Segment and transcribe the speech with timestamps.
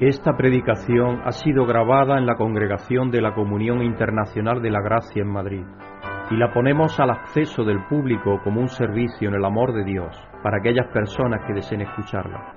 [0.00, 5.20] Esta predicación ha sido grabada en la Congregación de la Comunión Internacional de la Gracia
[5.20, 5.62] en Madrid
[6.30, 10.16] y la ponemos al acceso del público como un servicio en el amor de Dios
[10.42, 12.54] para aquellas personas que deseen escucharla.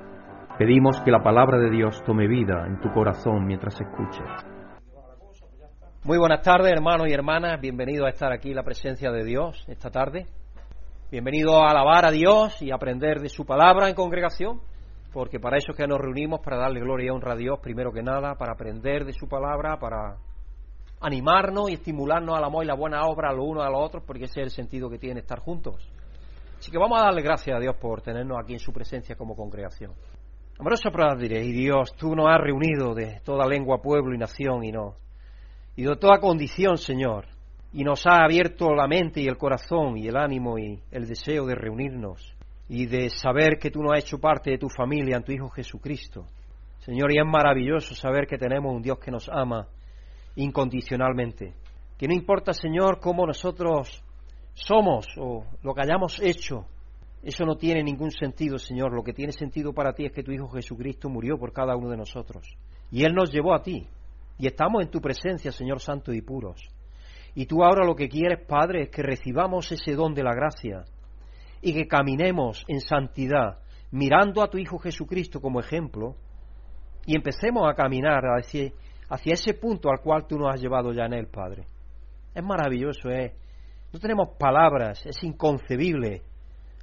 [0.57, 4.23] Pedimos que la palabra de Dios tome vida en tu corazón mientras escuches.
[6.05, 7.59] Muy buenas tardes, hermanos y hermanas.
[7.59, 10.27] Bienvenidos a estar aquí en la presencia de Dios esta tarde.
[11.11, 14.61] Bienvenidos a alabar a Dios y aprender de su palabra en congregación
[15.13, 17.91] porque para eso es que nos reunimos, para darle gloria y honra a Dios, primero
[17.91, 20.17] que nada, para aprender de su palabra, para
[20.99, 24.03] animarnos y estimularnos al amor y la buena obra a los unos a los otros,
[24.05, 25.87] porque ese es el sentido que tiene estar juntos.
[26.57, 29.35] Así que vamos a darle gracias a Dios por tenernos aquí en su presencia como
[29.35, 29.91] congregación.
[30.57, 34.63] Amorosa prueba diré, y Dios, tú nos has reunido de toda lengua, pueblo y nación,
[34.63, 34.95] y, no,
[35.75, 37.25] y de toda condición, Señor,
[37.71, 41.45] y nos ha abierto la mente y el corazón y el ánimo y el deseo
[41.45, 42.35] de reunirnos
[42.75, 45.47] y de saber que tú no has hecho parte de tu familia en tu Hijo
[45.49, 46.25] Jesucristo.
[46.79, 49.67] Señor, y es maravilloso saber que tenemos un Dios que nos ama
[50.35, 51.53] incondicionalmente.
[51.99, 54.03] Que no importa, Señor, cómo nosotros
[54.55, 56.65] somos o lo que hayamos hecho,
[57.21, 58.91] eso no tiene ningún sentido, Señor.
[58.91, 61.91] Lo que tiene sentido para ti es que tu Hijo Jesucristo murió por cada uno
[61.91, 62.57] de nosotros.
[62.89, 63.87] Y Él nos llevó a ti.
[64.39, 66.59] Y estamos en tu presencia, Señor Santo y puros.
[67.35, 70.85] Y tú ahora lo que quieres, Padre, es que recibamos ese don de la gracia
[71.63, 73.59] y que caminemos en santidad,
[73.91, 76.15] mirando a tu Hijo Jesucristo como ejemplo,
[77.05, 78.71] y empecemos a caminar hacia,
[79.25, 81.63] ese punto al cual tú nos has llevado ya en él, Padre.
[82.35, 83.33] Es maravilloso, ¿eh?
[83.93, 86.21] No tenemos palabras, es inconcebible,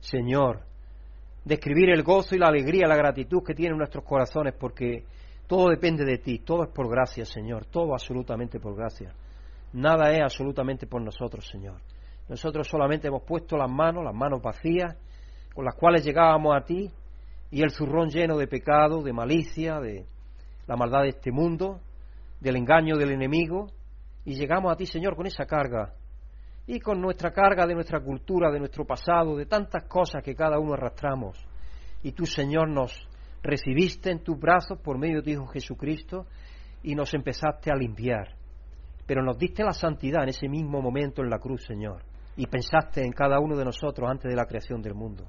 [0.01, 0.63] Señor,
[1.45, 5.05] describir el gozo y la alegría, la gratitud que tienen nuestros corazones, porque
[5.47, 9.13] todo depende de ti, todo es por gracia, Señor, todo absolutamente por gracia.
[9.75, 11.81] Nada es absolutamente por nosotros, Señor.
[12.31, 14.97] Nosotros solamente hemos puesto las manos, las manos vacías,
[15.53, 16.89] con las cuales llegábamos a ti,
[17.51, 20.07] y el zurrón lleno de pecado, de malicia, de
[20.69, 21.81] la maldad de este mundo,
[22.39, 23.67] del engaño del enemigo,
[24.25, 25.93] y llegamos a ti, Señor, con esa carga,
[26.69, 30.61] y con nuestra carga de nuestra cultura, de nuestro pasado, de tantas cosas que cada
[30.61, 31.45] uno arrastramos.
[32.05, 33.09] Y tú, Señor, nos
[33.43, 36.27] recibiste en tus brazos por medio de tu Hijo Jesucristo
[36.85, 38.37] y nos empezaste a limpiar.
[39.05, 43.05] Pero nos diste la santidad en ese mismo momento en la cruz, Señor y pensaste
[43.05, 45.25] en cada uno de nosotros antes de la creación del mundo.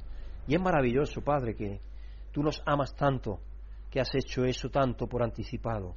[0.47, 1.79] Y es maravilloso, Padre, que
[2.31, 3.39] tú nos amas tanto,
[3.89, 5.95] que has hecho eso tanto por anticipado.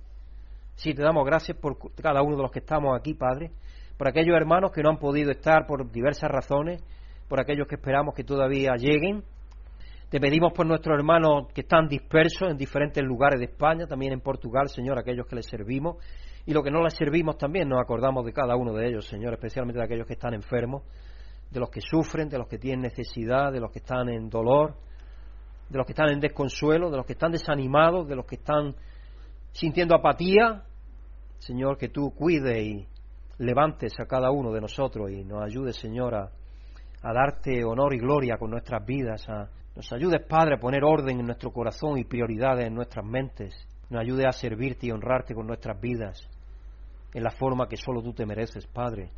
[0.74, 3.52] Sí, te damos gracias por cada uno de los que estamos aquí, Padre,
[3.96, 6.82] por aquellos hermanos que no han podido estar por diversas razones,
[7.28, 9.22] por aquellos que esperamos que todavía lleguen.
[10.14, 14.20] Te pedimos por nuestros hermanos que están dispersos en diferentes lugares de España, también en
[14.20, 15.96] Portugal, Señor, aquellos que les servimos,
[16.46, 19.32] y lo que no les servimos también nos acordamos de cada uno de ellos, Señor,
[19.32, 20.84] especialmente de aquellos que están enfermos,
[21.50, 24.76] de los que sufren, de los que tienen necesidad, de los que están en dolor,
[25.68, 28.72] de los que están en desconsuelo, de los que están desanimados, de los que están
[29.50, 30.62] sintiendo apatía.
[31.38, 32.86] Señor, que tú cuides y
[33.38, 36.30] levantes a cada uno de nosotros y nos ayudes, Señor, a,
[37.02, 39.28] darte honor y gloria con nuestras vidas.
[39.28, 43.54] A, nos ayudes, Padre, a poner orden en nuestro corazón y prioridades en nuestras mentes.
[43.90, 46.28] Nos ayudes a servirte y honrarte con nuestras vidas
[47.12, 49.10] en la forma que solo tú te mereces, Padre,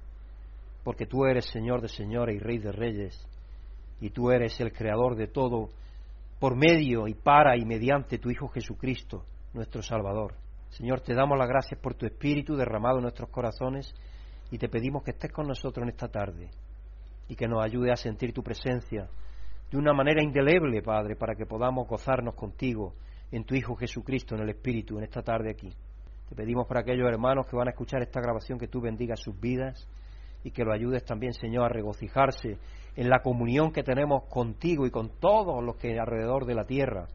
[0.85, 3.27] porque tú eres Señor de señores y Rey de reyes,
[4.01, 5.71] y tú eres el Creador de todo,
[6.39, 9.25] por medio y para y mediante tu Hijo Jesucristo,
[9.55, 10.35] nuestro Salvador.
[10.69, 13.95] Señor, te damos las gracias por tu Espíritu derramado en nuestros corazones
[14.51, 16.51] y te pedimos que estés con nosotros en esta tarde
[17.29, 19.09] y que nos ayude a sentir tu presencia
[19.71, 22.95] de una manera indeleble, Padre, para que podamos gozarnos contigo
[23.31, 25.73] en tu Hijo Jesucristo, en el Espíritu, en esta tarde aquí.
[26.29, 29.39] Te pedimos para aquellos hermanos que van a escuchar esta grabación que tú bendigas sus
[29.39, 29.89] vidas
[30.45, 32.59] y que lo ayudes también, Señor, a regocijarse
[32.95, 37.07] en la comunión que tenemos contigo y con todos los que alrededor de la tierra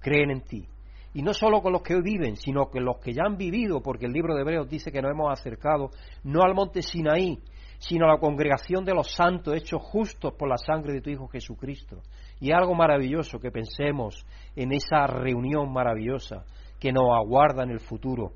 [0.00, 0.66] creen en ti.
[1.14, 3.82] Y no solo con los que hoy viven, sino con los que ya han vivido,
[3.82, 5.90] porque el libro de Hebreos dice que nos hemos acercado
[6.24, 7.38] no al monte Sinaí,
[7.78, 12.00] sino la congregación de los santos hechos justos por la sangre de tu Hijo Jesucristo.
[12.40, 16.44] Y algo maravilloso que pensemos en esa reunión maravillosa
[16.78, 18.32] que nos aguarda en el futuro,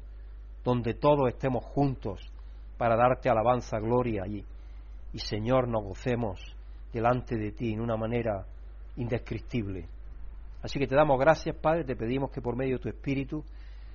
[0.65, 2.21] donde todos estemos juntos
[2.79, 4.45] para darte alabanza, gloria y,
[5.13, 6.41] y Señor nos gocemos
[6.93, 8.47] delante de ti en una manera
[8.97, 9.87] indescriptible.
[10.63, 13.45] Así que te damos gracias, Padre, te pedimos que por medio de tu Espíritu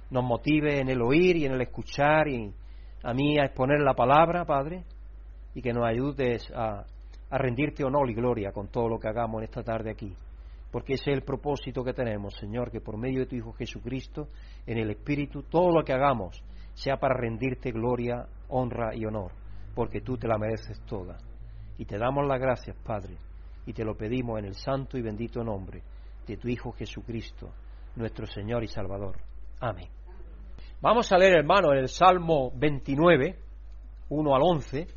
[0.09, 2.53] nos motive en el oír y en el escuchar y
[3.03, 4.83] a mí a exponer la palabra, Padre,
[5.55, 6.85] y que nos ayudes a,
[7.31, 10.15] a rendirte honor y gloria con todo lo que hagamos en esta tarde aquí
[10.75, 14.27] porque ese es el propósito que tenemos, Señor, que por medio de tu Hijo Jesucristo,
[14.67, 16.43] en el Espíritu, todo lo que hagamos
[16.73, 19.31] sea para rendirte gloria, honra y honor,
[19.73, 21.15] porque tú te la mereces toda.
[21.77, 23.15] Y te damos las gracias, Padre,
[23.65, 25.81] y te lo pedimos en el santo y bendito nombre
[26.27, 27.51] de tu Hijo Jesucristo,
[27.95, 29.15] nuestro Señor y Salvador.
[29.61, 29.87] Amén.
[30.81, 33.39] Vamos a leer, hermano, en el Salmo 29,
[34.09, 34.87] 1 al 11.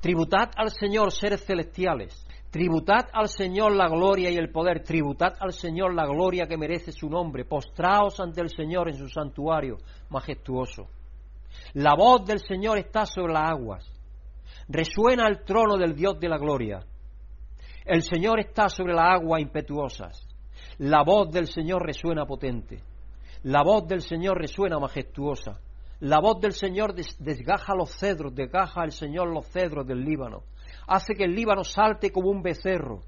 [0.00, 2.26] Tributad al Señor seres celestiales.
[2.50, 4.82] Tributad al Señor la gloria y el poder.
[4.82, 7.44] Tributad al Señor la gloria que merece su nombre.
[7.44, 9.76] Postraos ante el Señor en su santuario
[10.08, 10.88] majestuoso.
[11.74, 13.92] La voz del Señor está sobre las aguas.
[14.68, 16.80] Resuena el trono del Dios de la gloria.
[17.84, 20.26] El Señor está sobre las aguas impetuosas.
[20.78, 22.82] La voz del Señor resuena potente.
[23.42, 25.60] La voz del Señor resuena majestuosa.
[26.00, 30.44] La voz del Señor desgaja los cedros, desgaja el Señor los cedros del Líbano.
[30.86, 33.00] Hace que el Líbano salte como un becerro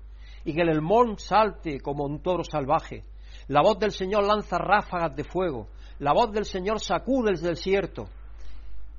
[0.44, 3.02] y que el Hermón salte como un toro salvaje.
[3.48, 5.68] La voz del Señor lanza ráfagas de fuego.
[6.00, 8.08] La voz del Señor sacude el desierto.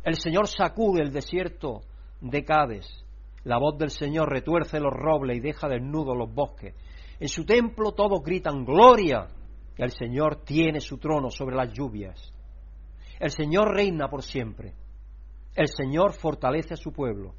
[0.03, 1.81] El Señor sacude el desierto
[2.19, 2.87] de Cádiz.
[3.43, 6.73] La voz del Señor retuerce los robles y deja desnudos los bosques.
[7.19, 9.27] En su templo todos gritan gloria.
[9.77, 12.32] El Señor tiene su trono sobre las lluvias.
[13.23, 14.73] El Señor reina por siempre.
[15.55, 17.33] El Señor fortalece a su pueblo.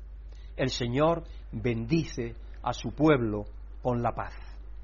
[0.56, 3.44] El Señor bendice a su pueblo
[3.82, 4.32] con la paz.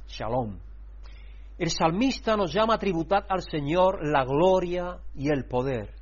[0.07, 0.59] Shalom.
[1.57, 5.95] El salmista nos llama a tributar al Señor la gloria y el poder.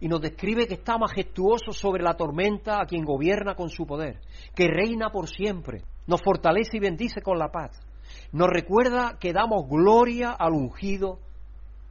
[0.00, 4.18] Y nos describe que está majestuoso sobre la tormenta a quien gobierna con su poder,
[4.54, 7.78] que reina por siempre, nos fortalece y bendice con la paz
[8.32, 11.18] nos recuerda que damos gloria al ungido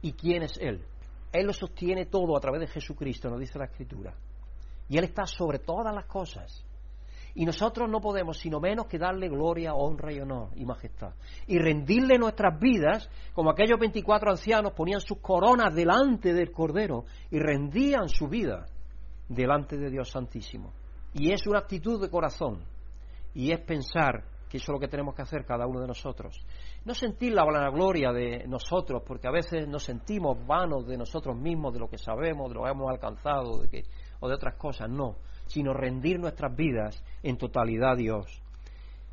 [0.02, 0.84] y quién es Él.
[1.32, 4.14] Él lo sostiene todo a través de Jesucristo, nos dice la Escritura.
[4.88, 6.64] Y Él está sobre todas las cosas.
[7.34, 11.12] Y nosotros no podemos sino menos que darle gloria, honra y honor y majestad.
[11.46, 17.38] Y rendirle nuestras vidas, como aquellos 24 ancianos ponían sus coronas delante del Cordero y
[17.38, 18.66] rendían su vida
[19.28, 20.72] delante de Dios Santísimo.
[21.14, 22.64] Y es una actitud de corazón.
[23.34, 26.40] Y es pensar que eso es lo que tenemos que hacer cada uno de nosotros.
[26.88, 31.74] No sentir la vanagloria de nosotros, porque a veces nos sentimos vanos de nosotros mismos,
[31.74, 33.60] de lo que sabemos, de lo que hemos alcanzado,
[34.20, 35.16] o de otras cosas, no,
[35.48, 38.42] sino rendir nuestras vidas en totalidad a Dios.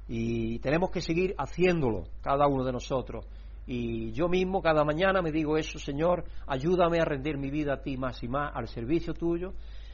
[0.07, 3.25] Y tenemos que seguir haciéndolo, cada uno de nosotros.
[3.67, 7.81] Y yo mismo cada mañana me digo eso, Señor, ayúdame a rendir mi vida a
[7.81, 9.51] ti más y más, al servicio tuyo,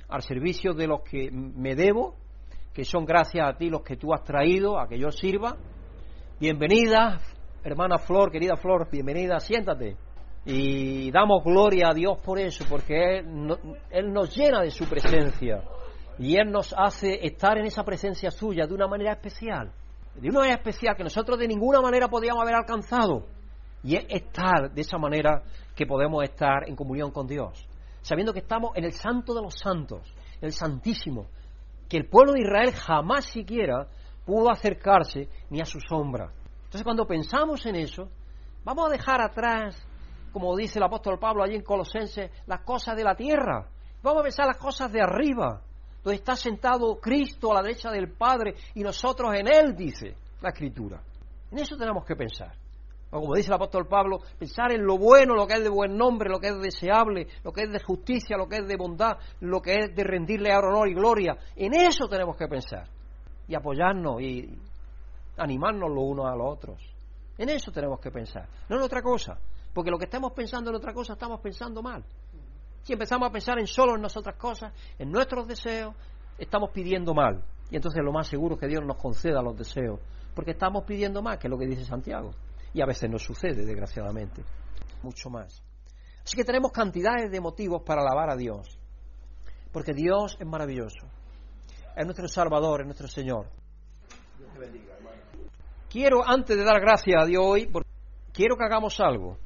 [0.07, 2.13] al servicio de los que me debo
[2.75, 5.57] que son gracias a ti los que tú has traído a que yo sirva.
[6.39, 7.19] Bienvenida,
[7.63, 9.95] hermana Flor, querida Flor, bienvenida, siéntate.
[10.45, 15.63] Y damos gloria a Dios por eso, porque Él, nos llena de su presencia
[16.17, 19.71] y Él nos hace estar en esa presencia suya de una manera especial,
[20.15, 23.27] de una manera especial que nosotros de ninguna manera podíamos haber alcanzado.
[23.83, 25.43] Y es estar de esa manera
[25.75, 27.67] que podemos estar en comunión con Dios,
[28.01, 30.01] sabiendo que estamos en el santo de los santos,
[30.41, 31.27] el santísimo,
[31.87, 33.87] que el pueblo de Israel jamás siquiera
[34.25, 36.31] pudo acercarse ni a su sombra.
[36.71, 38.07] Entonces cuando pensamos en eso,
[38.63, 39.75] vamos a dejar atrás,
[40.31, 43.67] como dice el apóstol Pablo allí en Colosenses, las cosas de la tierra.
[44.01, 45.61] Vamos a pensar las cosas de arriba,
[46.01, 50.51] donde está sentado Cristo a la derecha del Padre y nosotros en Él, dice la
[50.51, 51.01] Escritura.
[51.51, 52.53] En eso tenemos que pensar
[53.09, 56.29] como dice el apóstol Pablo, pensar en lo bueno, lo que es de buen nombre,
[56.29, 59.61] lo que es deseable, lo que es de justicia, lo que es de bondad, lo
[59.61, 61.37] que es de rendirle honor y gloria.
[61.57, 62.87] En eso tenemos que pensar
[63.49, 64.57] y apoyarnos y
[65.37, 66.79] animarnos los unos a los otros.
[67.37, 69.37] En eso tenemos que pensar, no en otra cosa,
[69.73, 72.03] porque lo que estamos pensando en otra cosa estamos pensando mal.
[72.83, 75.95] Si empezamos a pensar en solo en nosotras cosas, en nuestros deseos,
[76.37, 77.43] estamos pidiendo mal.
[77.69, 79.99] Y entonces lo más seguro es que Dios nos conceda los deseos,
[80.33, 82.31] porque estamos pidiendo más, que lo que dice Santiago
[82.73, 84.43] y a veces no sucede, desgraciadamente.
[85.03, 85.63] Mucho más.
[86.23, 88.77] Así que tenemos cantidades de motivos para alabar a Dios,
[89.71, 91.07] porque Dios es maravilloso,
[91.95, 93.47] es nuestro Salvador, es nuestro Señor.
[95.91, 97.69] Quiero, antes de dar gracias a Dios hoy,
[98.31, 99.37] quiero que hagamos algo.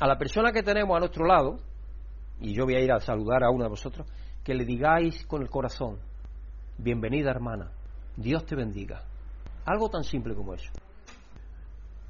[0.00, 1.58] A la persona que tenemos a nuestro lado,
[2.40, 4.06] y yo voy a ir a saludar a uno de vosotros,
[4.42, 5.98] que le digáis con el corazón,
[6.78, 7.70] bienvenida hermana,
[8.16, 9.02] Dios te bendiga.
[9.64, 10.70] Algo tan simple como eso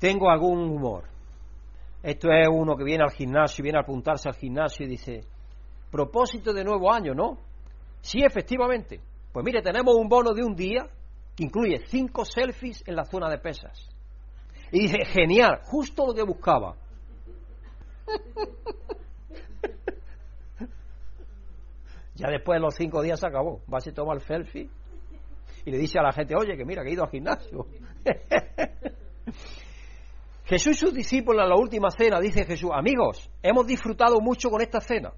[0.05, 1.05] tengo algún humor.
[2.03, 5.23] Esto es uno que viene al gimnasio, viene a apuntarse al gimnasio y dice,
[5.91, 7.39] propósito de nuevo año, ¿no?
[8.03, 9.01] Sí, efectivamente.
[9.33, 10.87] Pues mire, tenemos un bono de un día
[11.39, 13.89] incluye cinco selfies en la zona de pesas.
[14.71, 16.77] Y dice, genial, justo lo que buscaba.
[22.15, 23.63] ya después de los cinco días se acabó.
[23.73, 24.69] Va a se toma el selfie
[25.65, 27.67] y le dice a la gente, oye, que mira, que he ido al gimnasio.
[30.45, 34.61] Jesús y sus discípulos en la última cena, dice Jesús, amigos, hemos disfrutado mucho con
[34.61, 35.13] esta cena,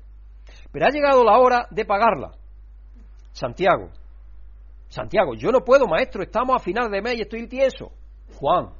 [0.71, 2.33] pero ha llegado la hora de pagarla.
[3.33, 3.91] Santiago,
[4.89, 7.93] Santiago, yo no puedo, maestro, estamos a final de mes y estoy tieso.
[8.39, 8.71] Juan,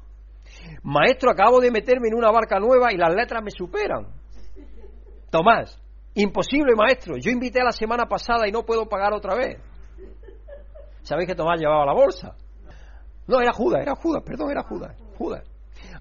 [0.83, 4.07] maestro, acabo de meterme en una barca nueva y las letras me superan.
[5.29, 5.79] Tomás,
[6.17, 7.15] Imposible, maestro.
[7.17, 9.61] Yo invité la semana pasada y no puedo pagar otra vez.
[11.03, 12.35] ¿Sabéis que Tomás llevaba la bolsa?
[13.27, 14.97] No, era Judas, era Judas, perdón, era Judas.
[15.15, 15.43] Judas.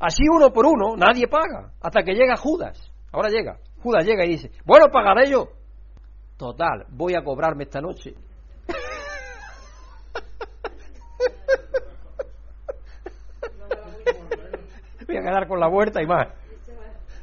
[0.01, 2.91] Así uno por uno, nadie paga, hasta que llega Judas.
[3.13, 3.59] Ahora llega.
[3.83, 5.49] Judas llega y dice, bueno, pagaré yo.
[6.39, 8.15] Total, voy a cobrarme esta noche.
[15.07, 16.29] voy a quedar con la vuelta y más.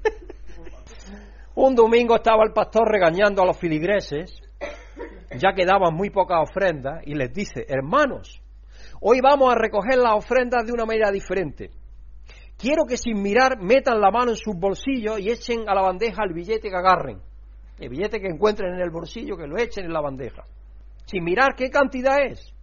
[1.55, 4.41] Un domingo estaba el pastor regañando a los filigreses,
[5.37, 8.41] ya que daban muy pocas ofrendas, y les dice, hermanos,
[8.99, 11.69] hoy vamos a recoger las ofrendas de una manera diferente.
[12.57, 16.23] Quiero que sin mirar metan la mano en sus bolsillos y echen a la bandeja
[16.23, 17.21] el billete que agarren.
[17.79, 20.43] El billete que encuentren en el bolsillo, que lo echen en la bandeja.
[21.05, 22.53] Sin mirar qué cantidad es.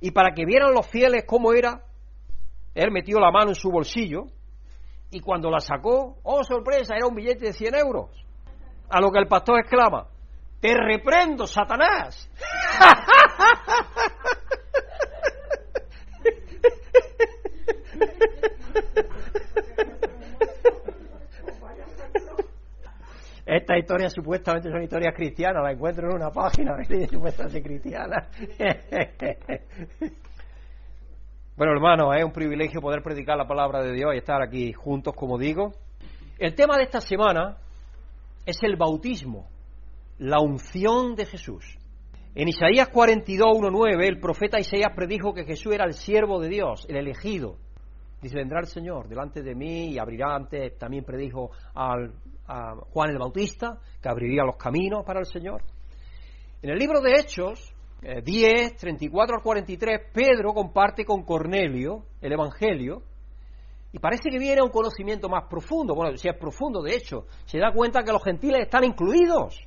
[0.00, 1.82] Y para que vieran los fieles cómo era,
[2.74, 4.26] él metió la mano en su bolsillo
[5.10, 8.10] y cuando la sacó, oh sorpresa, era un billete de 100 euros.
[8.88, 10.06] A lo que el pastor exclama,
[10.60, 12.30] te reprendo, Satanás.
[23.46, 26.76] Estas historias supuestamente son historias cristianas, las encuentro en una página
[27.08, 28.28] supuestamente cristiana.
[31.56, 35.14] Bueno, hermano, es un privilegio poder predicar la palabra de Dios y estar aquí juntos,
[35.16, 35.72] como digo.
[36.38, 37.56] El tema de esta semana
[38.44, 39.48] es el bautismo,
[40.18, 41.78] la unción de Jesús.
[42.34, 46.86] En Isaías 42, 1.9, el profeta Isaías predijo que Jesús era el siervo de Dios,
[46.88, 47.56] el elegido.
[48.20, 52.12] Dice, vendrá el Señor delante de mí y abrirá antes, también predijo al
[52.48, 55.62] a Juan el Bautista, que abriría los caminos para el Señor.
[56.62, 57.74] En el libro de Hechos,
[58.24, 63.02] 10, 34 al 43, Pedro comparte con Cornelio el Evangelio
[63.92, 65.94] y parece que viene a un conocimiento más profundo.
[65.94, 69.58] Bueno, si es profundo, de hecho, se da cuenta que los gentiles están incluidos,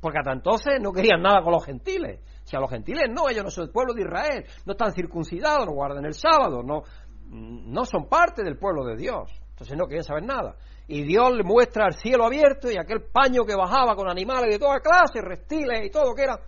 [0.00, 2.20] porque hasta entonces no querían nada con los gentiles.
[2.44, 5.66] Si a los gentiles no, ellos no son el pueblo de Israel, no están circuncidados,
[5.66, 6.82] no guardan el sábado, no,
[7.28, 9.30] no son parte del pueblo de Dios.
[9.50, 10.56] Entonces no querían saber nada
[10.88, 14.58] y Dios le muestra el cielo abierto y aquel paño que bajaba con animales de
[14.58, 16.38] toda clase, reptiles y todo que era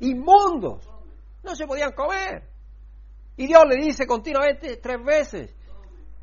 [0.00, 0.88] inmundos,
[1.42, 2.42] no se podían comer.
[3.36, 5.54] Y Dios le dice continuamente tres veces,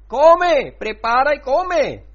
[0.08, 2.06] come, prepara y come.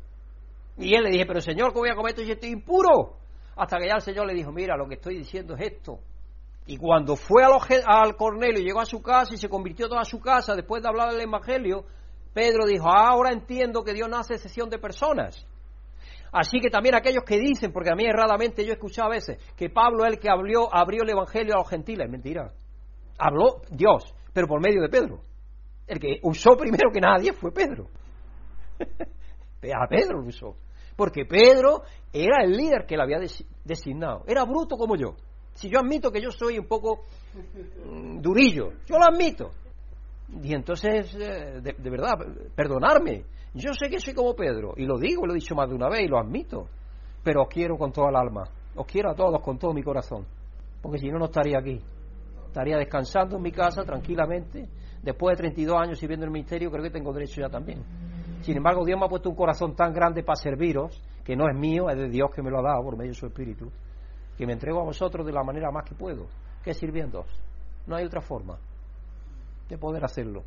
[0.77, 3.17] Y él le dice, pero Señor, ¿cómo voy a comer esto si estoy impuro?
[3.57, 5.99] Hasta que ya el Señor le dijo, mira, lo que estoy diciendo es esto.
[6.67, 10.55] Y cuando fue al Cornelio, llegó a su casa y se convirtió toda su casa
[10.55, 11.85] después de hablar del Evangelio,
[12.35, 15.47] Pedro dijo, ahora entiendo que Dios no hace excepción de personas.
[16.33, 19.39] Así que también aquellos que dicen, porque a mí erradamente yo he escuchado a veces,
[19.57, 22.09] que Pablo es el que abrió, abrió el Evangelio a los gentiles.
[22.09, 22.53] Mentira.
[23.19, 25.21] Habló Dios, pero por medio de Pedro.
[25.87, 27.89] El que usó primero que nadie fue Pedro.
[28.79, 30.57] a Pedro lo usó.
[30.97, 31.83] Porque Pedro
[32.13, 33.21] era el líder que le había
[33.65, 34.25] designado.
[34.27, 35.15] Era bruto como yo.
[35.55, 37.05] Si yo admito que yo soy un poco
[37.85, 39.51] mm, durillo, yo lo admito.
[40.43, 42.15] Y entonces, eh, de, verdad,
[42.55, 43.25] perdonarme.
[43.55, 45.88] Yo sé que soy como Pedro, y lo digo, lo he dicho más de una
[45.88, 46.69] vez y lo admito,
[47.23, 48.45] pero os quiero con toda el alma,
[48.76, 50.26] os quiero a todos con todo mi corazón,
[50.83, 51.81] porque si no, no estaría aquí.
[52.47, 54.69] Estaría descansando en mi casa tranquilamente.
[55.02, 57.85] Después de 32 años sirviendo en el ministerio, creo que tengo derecho ya también.
[58.40, 61.57] Sin embargo, Dios me ha puesto un corazón tan grande para serviros, que no es
[61.57, 63.71] mío, es de Dios que me lo ha dado por medio de su Espíritu,
[64.37, 66.26] que me entrego a vosotros de la manera más que puedo,
[66.64, 66.83] que es.
[67.87, 68.59] No hay otra forma
[69.69, 70.43] de poder hacerlo.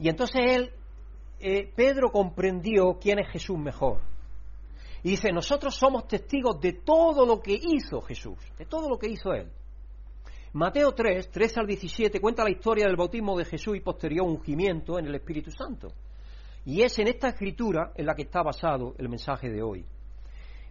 [0.00, 0.72] Y entonces él,
[1.40, 4.00] eh, Pedro comprendió quién es Jesús mejor.
[5.02, 9.08] Y dice, nosotros somos testigos de todo lo que hizo Jesús, de todo lo que
[9.08, 9.50] hizo él.
[10.54, 14.98] Mateo 3, 13 al 17, cuenta la historia del bautismo de Jesús y posterior ungimiento
[14.98, 15.88] en el Espíritu Santo.
[16.64, 19.84] Y es en esta escritura en la que está basado el mensaje de hoy.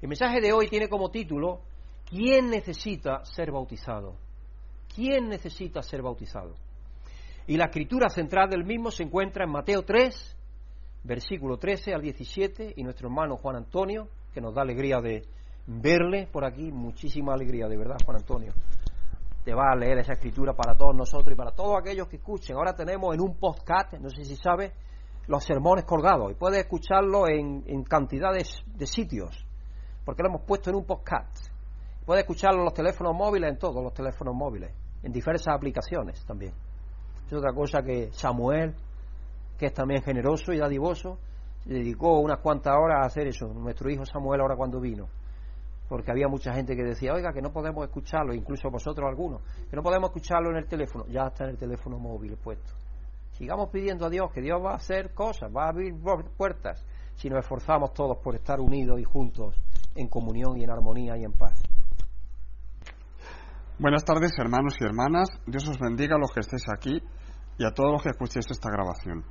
[0.01, 1.61] El mensaje de hoy tiene como título,
[2.09, 4.15] ¿quién necesita ser bautizado?
[4.93, 6.55] ¿Quién necesita ser bautizado?
[7.49, 10.37] Y la escritura central del mismo se encuentra en Mateo 3,
[11.03, 15.23] versículo 13 al 17, y nuestro hermano Juan Antonio, que nos da alegría de
[15.65, 18.53] verle por aquí, muchísima alegría, de verdad, Juan Antonio.
[19.43, 22.55] Te va a leer esa escritura para todos nosotros y para todos aquellos que escuchen.
[22.55, 24.71] Ahora tenemos en un podcast, no sé si sabe,
[25.25, 29.43] los sermones colgados y puedes escucharlo en, en cantidades de sitios,
[30.05, 31.47] porque lo hemos puesto en un podcast.
[32.05, 36.53] Puede escucharlo en los teléfonos móviles, en todos los teléfonos móviles, en diversas aplicaciones también.
[37.29, 38.73] Es otra cosa que Samuel,
[39.59, 41.19] que es también generoso y dadivoso,
[41.63, 43.53] dedicó unas cuantas horas a hacer eso.
[43.53, 45.07] Nuestro hijo Samuel ahora cuando vino.
[45.87, 49.75] Porque había mucha gente que decía, oiga, que no podemos escucharlo, incluso vosotros algunos, que
[49.75, 51.05] no podemos escucharlo en el teléfono.
[51.05, 52.73] Ya está en el teléfono móvil puesto.
[53.33, 55.93] Sigamos pidiendo a Dios que Dios va a hacer cosas, va a abrir
[56.35, 56.83] puertas,
[57.13, 59.55] si nos esforzamos todos por estar unidos y juntos
[59.93, 61.61] en comunión y en armonía y en paz.
[63.77, 65.29] Buenas tardes, hermanos y hermanas.
[65.45, 67.01] Dios os bendiga a los que estéis aquí
[67.59, 69.23] y a todos los que escuchéis esta grabación.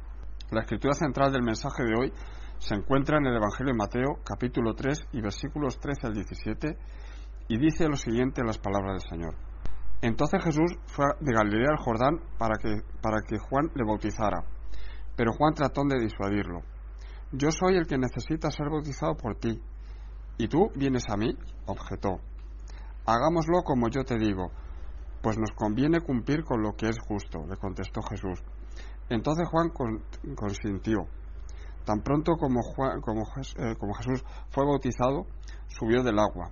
[0.51, 2.13] La escritura central del mensaje de hoy
[2.59, 6.79] se encuentra en el Evangelio de Mateo, capítulo 3 y versículos 13 al 17,
[7.49, 9.35] y dice lo siguiente en las palabras del Señor.
[10.03, 14.45] Entonces Jesús fue de Galilea al Jordán para que, para que Juan le bautizara,
[15.17, 16.61] pero Juan trató de disuadirlo.
[17.33, 19.59] Yo soy el que necesita ser bautizado por ti,
[20.37, 22.21] y tú vienes a mí, objetó.
[23.07, 24.53] Hagámoslo como yo te digo,
[25.23, 28.41] pues nos conviene cumplir con lo que es justo, le contestó Jesús.
[29.09, 29.71] Entonces Juan
[30.37, 31.07] consintió.
[31.85, 35.27] Tan pronto como, eh, como, Jesús fue bautizado,
[35.69, 36.51] subió del agua.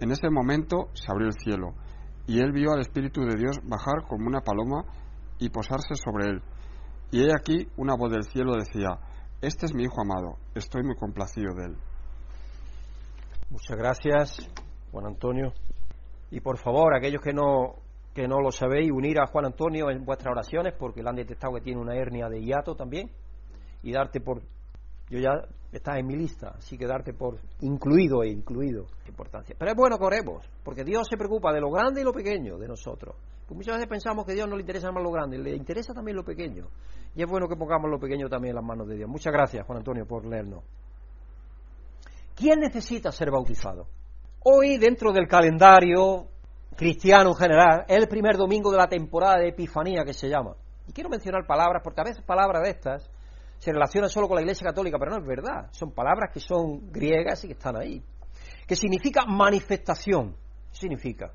[0.00, 1.72] En ese momento se abrió el cielo,
[2.26, 4.84] y él vio al Espíritu de Dios bajar como una paloma
[5.38, 6.42] y posarse sobre él.
[7.10, 8.90] Y he aquí una voz del cielo decía,
[9.40, 11.76] Este es mi Hijo amado, estoy muy complacido de él.
[13.48, 14.48] Muchas gracias,
[14.92, 15.52] Juan Antonio.
[16.30, 17.76] Y por favor, aquellos que no,
[18.14, 21.54] que no lo sabéis, unir a Juan Antonio en vuestras oraciones, porque le han detectado
[21.54, 23.10] que tiene una hernia de hiato también,
[23.82, 24.42] y darte por.
[25.08, 25.30] Yo ya
[25.72, 28.86] estás en mi lista, así que darte por incluido e incluido.
[29.08, 29.56] Importancia.
[29.58, 30.22] Pero es bueno que
[30.62, 33.16] porque Dios se preocupa de lo grande y lo pequeño de nosotros.
[33.46, 35.92] Pues muchas veces pensamos que a Dios no le interesa más lo grande, le interesa
[35.92, 36.68] también lo pequeño.
[37.16, 39.08] Y es bueno que pongamos lo pequeño también en las manos de Dios.
[39.08, 40.62] Muchas gracias, Juan Antonio, por leernos.
[42.36, 43.86] ¿Quién necesita ser bautizado?
[44.42, 46.28] Hoy, dentro del calendario
[46.74, 50.56] cristiano en general, es el primer domingo de la temporada de Epifanía que se llama.
[50.88, 53.10] Y quiero mencionar palabras, porque a veces palabras de estas
[53.58, 55.68] se relacionan solo con la Iglesia Católica, pero no es verdad.
[55.72, 58.02] Son palabras que son griegas y que están ahí.
[58.66, 60.34] Que significa manifestación.
[60.72, 61.32] ¿Qué significa?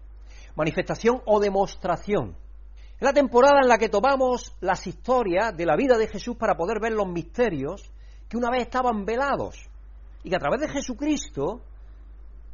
[0.56, 2.36] Manifestación o demostración.
[2.96, 6.56] Es la temporada en la que tomamos las historias de la vida de Jesús para
[6.56, 7.92] poder ver los misterios
[8.28, 9.70] que una vez estaban velados
[10.24, 11.62] y que a través de Jesucristo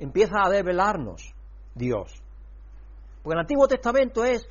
[0.02, 1.34] empieza a develarnos
[1.76, 2.12] Dios.
[3.22, 4.48] Porque el Antiguo Testamento es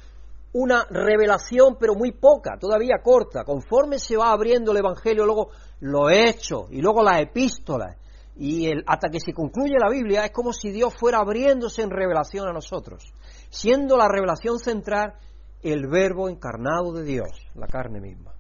[0.53, 3.45] una revelación, pero muy poca, todavía corta.
[3.45, 7.97] Conforme se va abriendo el Evangelio, luego lo hecho y luego las epístolas,
[8.37, 11.91] y el, hasta que se concluye la Biblia, es como si Dios fuera abriéndose en
[11.91, 13.13] revelación a nosotros,
[13.51, 15.15] siendo la revelación central
[15.63, 18.33] el verbo encarnado de Dios, la carne misma.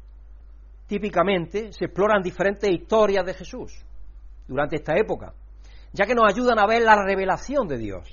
[0.86, 3.84] Típicamente se exploran diferentes historias de Jesús
[4.46, 5.34] durante esta época,
[5.92, 8.08] ya que nos ayudan a ver la revelación de Dios.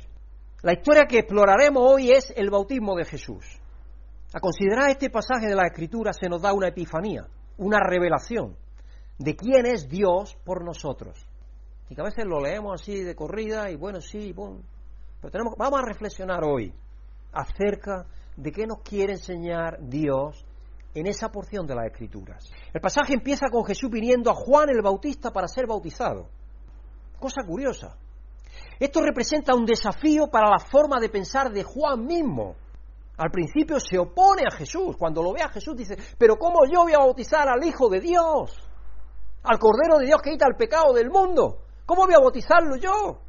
[0.64, 3.46] La historia que exploraremos hoy es el bautismo de Jesús.
[4.34, 8.56] A considerar este pasaje de la Escritura se nos da una epifanía, una revelación
[9.18, 11.26] de quién es Dios por nosotros.
[11.90, 14.62] Y que a veces lo leemos así de corrida y bueno, sí, bueno.
[15.22, 16.74] Pero tenemos, vamos a reflexionar hoy
[17.32, 20.46] acerca de qué nos quiere enseñar Dios
[20.94, 22.52] en esa porción de las Escrituras.
[22.74, 26.30] El pasaje empieza con Jesús viniendo a Juan el Bautista para ser bautizado.
[27.20, 27.98] Cosa curiosa.
[28.80, 32.56] Esto representa un desafío para la forma de pensar de Juan mismo.
[33.18, 34.96] Al principio se opone a Jesús.
[34.98, 38.00] Cuando lo ve a Jesús dice, pero ¿cómo yo voy a bautizar al Hijo de
[38.00, 38.56] Dios?
[39.44, 41.64] Al Cordero de Dios que quita el pecado del mundo.
[41.86, 43.22] ¿Cómo voy a bautizarlo yo?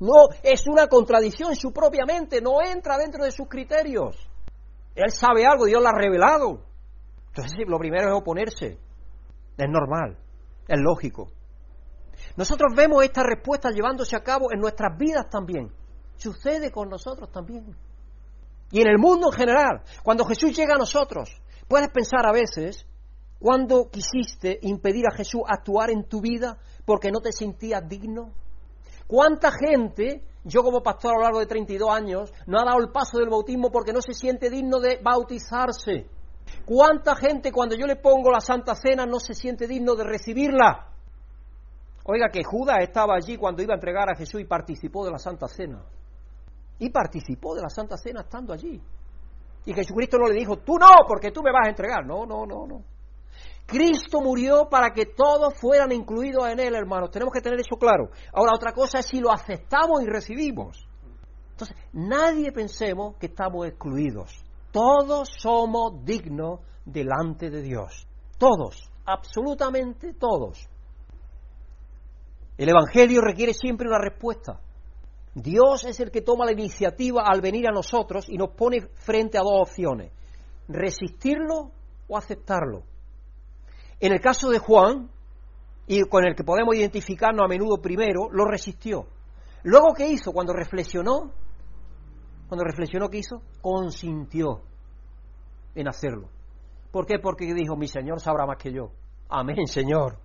[0.00, 4.16] No, es una contradicción en su propia mente, no entra dentro de sus criterios.
[4.94, 6.64] Él sabe algo, Dios lo ha revelado.
[7.28, 8.78] Entonces lo primero es oponerse.
[9.56, 10.16] Es normal,
[10.66, 11.28] es lógico.
[12.36, 15.72] Nosotros vemos esta respuesta llevándose a cabo en nuestras vidas también.
[16.16, 17.76] Sucede con nosotros también.
[18.70, 21.30] Y en el mundo en general, cuando Jesús llega a nosotros,
[21.68, 22.86] puedes pensar a veces,
[23.38, 28.32] cuando quisiste impedir a Jesús actuar en tu vida porque no te sentías digno?
[29.06, 32.90] ¿Cuánta gente, yo como pastor a lo largo de 32 años, no ha dado el
[32.90, 36.08] paso del bautismo porque no se siente digno de bautizarse?
[36.66, 40.88] ¿Cuánta gente cuando yo le pongo la Santa Cena no se siente digno de recibirla?
[42.10, 45.18] Oiga, que Judas estaba allí cuando iba a entregar a Jesús y participó de la
[45.18, 45.84] Santa Cena.
[46.78, 48.80] Y participó de la Santa Cena estando allí.
[49.66, 52.06] Y Jesucristo no le dijo, tú no, porque tú me vas a entregar.
[52.06, 52.82] No, no, no, no.
[53.66, 57.10] Cristo murió para que todos fueran incluidos en Él, hermanos.
[57.10, 58.08] Tenemos que tener eso claro.
[58.32, 60.88] Ahora, otra cosa es si lo aceptamos y recibimos.
[61.50, 64.32] Entonces, nadie pensemos que estamos excluidos.
[64.72, 68.08] Todos somos dignos delante de Dios.
[68.38, 70.70] Todos, absolutamente todos.
[72.58, 74.60] El Evangelio requiere siempre una respuesta.
[75.32, 79.38] Dios es el que toma la iniciativa al venir a nosotros y nos pone frente
[79.38, 80.10] a dos opciones,
[80.66, 81.70] resistirlo
[82.08, 82.82] o aceptarlo.
[84.00, 85.08] En el caso de Juan,
[85.86, 89.06] y con el que podemos identificarnos a menudo primero, lo resistió.
[89.62, 90.32] Luego, ¿qué hizo?
[90.32, 91.32] Cuando reflexionó,
[92.48, 93.40] cuando reflexionó, ¿qué hizo?
[93.60, 94.62] Consintió
[95.76, 96.28] en hacerlo.
[96.90, 97.18] ¿Por qué?
[97.20, 98.90] Porque dijo, mi Señor sabrá más que yo.
[99.28, 100.18] Amén, Señor.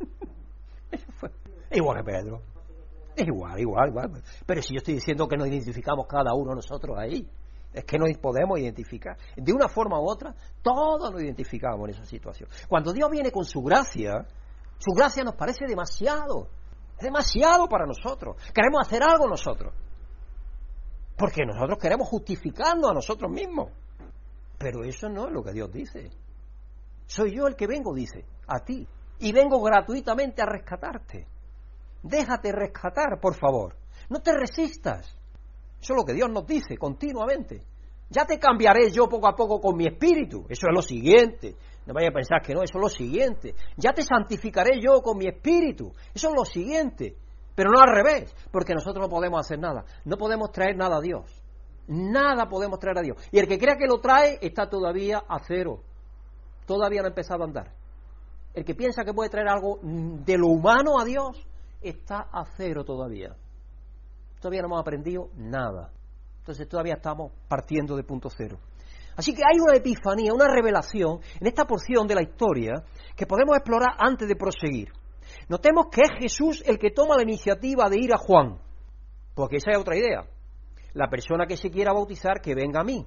[1.70, 2.42] Igual que Pedro.
[3.16, 4.22] igual, igual, igual.
[4.46, 7.28] Pero si yo estoy diciendo que nos identificamos cada uno nosotros ahí,
[7.72, 9.16] es que nos podemos identificar.
[9.36, 12.48] De una forma u otra, todos nos identificamos en esa situación.
[12.68, 14.26] Cuando Dios viene con su gracia,
[14.78, 16.48] su gracia nos parece demasiado.
[16.96, 18.36] Es demasiado para nosotros.
[18.54, 19.74] Queremos hacer algo nosotros.
[21.16, 23.70] Porque nosotros queremos justificarnos a nosotros mismos.
[24.58, 26.10] Pero eso no es lo que Dios dice.
[27.06, 28.86] Soy yo el que vengo, dice, a ti.
[29.18, 31.26] Y vengo gratuitamente a rescatarte.
[32.02, 33.76] Déjate rescatar, por favor.
[34.08, 35.06] No te resistas.
[35.80, 37.62] Eso es lo que Dios nos dice continuamente.
[38.08, 40.46] Ya te cambiaré yo poco a poco con mi espíritu.
[40.48, 41.56] Eso es lo siguiente.
[41.86, 43.54] No vaya a pensar que no, eso es lo siguiente.
[43.76, 45.92] Ya te santificaré yo con mi espíritu.
[46.14, 47.16] Eso es lo siguiente.
[47.54, 49.84] Pero no al revés, porque nosotros no podemos hacer nada.
[50.04, 51.42] No podemos traer nada a Dios.
[51.88, 53.16] Nada podemos traer a Dios.
[53.32, 55.80] Y el que crea que lo trae está todavía a cero.
[56.66, 57.72] Todavía no ha empezado a andar.
[58.56, 61.46] El que piensa que puede traer algo de lo humano a Dios
[61.78, 63.36] está a cero todavía.
[64.40, 65.92] Todavía no hemos aprendido nada.
[66.38, 68.58] Entonces todavía estamos partiendo de punto cero.
[69.14, 72.82] Así que hay una epifanía, una revelación en esta porción de la historia
[73.14, 74.90] que podemos explorar antes de proseguir.
[75.50, 78.58] Notemos que es Jesús el que toma la iniciativa de ir a Juan,
[79.34, 80.24] porque esa es otra idea.
[80.94, 83.06] La persona que se quiera bautizar, que venga a mí.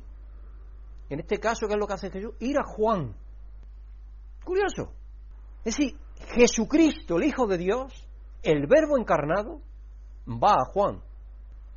[1.10, 2.36] En este caso, ¿qué es lo que hace Jesús?
[2.40, 3.16] Ir a Juan.
[4.44, 4.99] Curioso.
[5.66, 5.96] Es decir,
[6.34, 8.08] Jesucristo, el Hijo de Dios,
[8.44, 9.62] el Verbo encarnado,
[10.28, 11.02] va a Juan.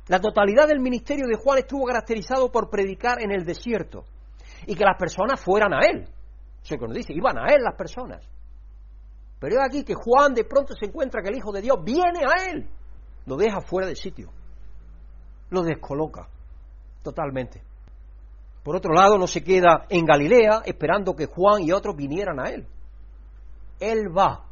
[0.07, 4.03] La totalidad del ministerio de Juan estuvo caracterizado por predicar en el desierto
[4.65, 6.07] y que las personas fueran a él.
[6.63, 8.23] Eso que nos dice, iban a él las personas.
[9.39, 12.21] Pero es aquí que Juan de pronto se encuentra que el Hijo de Dios viene
[12.25, 12.69] a él,
[13.25, 14.29] lo deja fuera del sitio,
[15.49, 16.27] lo descoloca
[17.01, 17.61] totalmente.
[18.63, 22.49] Por otro lado, no se queda en Galilea esperando que Juan y otros vinieran a
[22.49, 22.65] él.
[23.83, 24.45] Él va.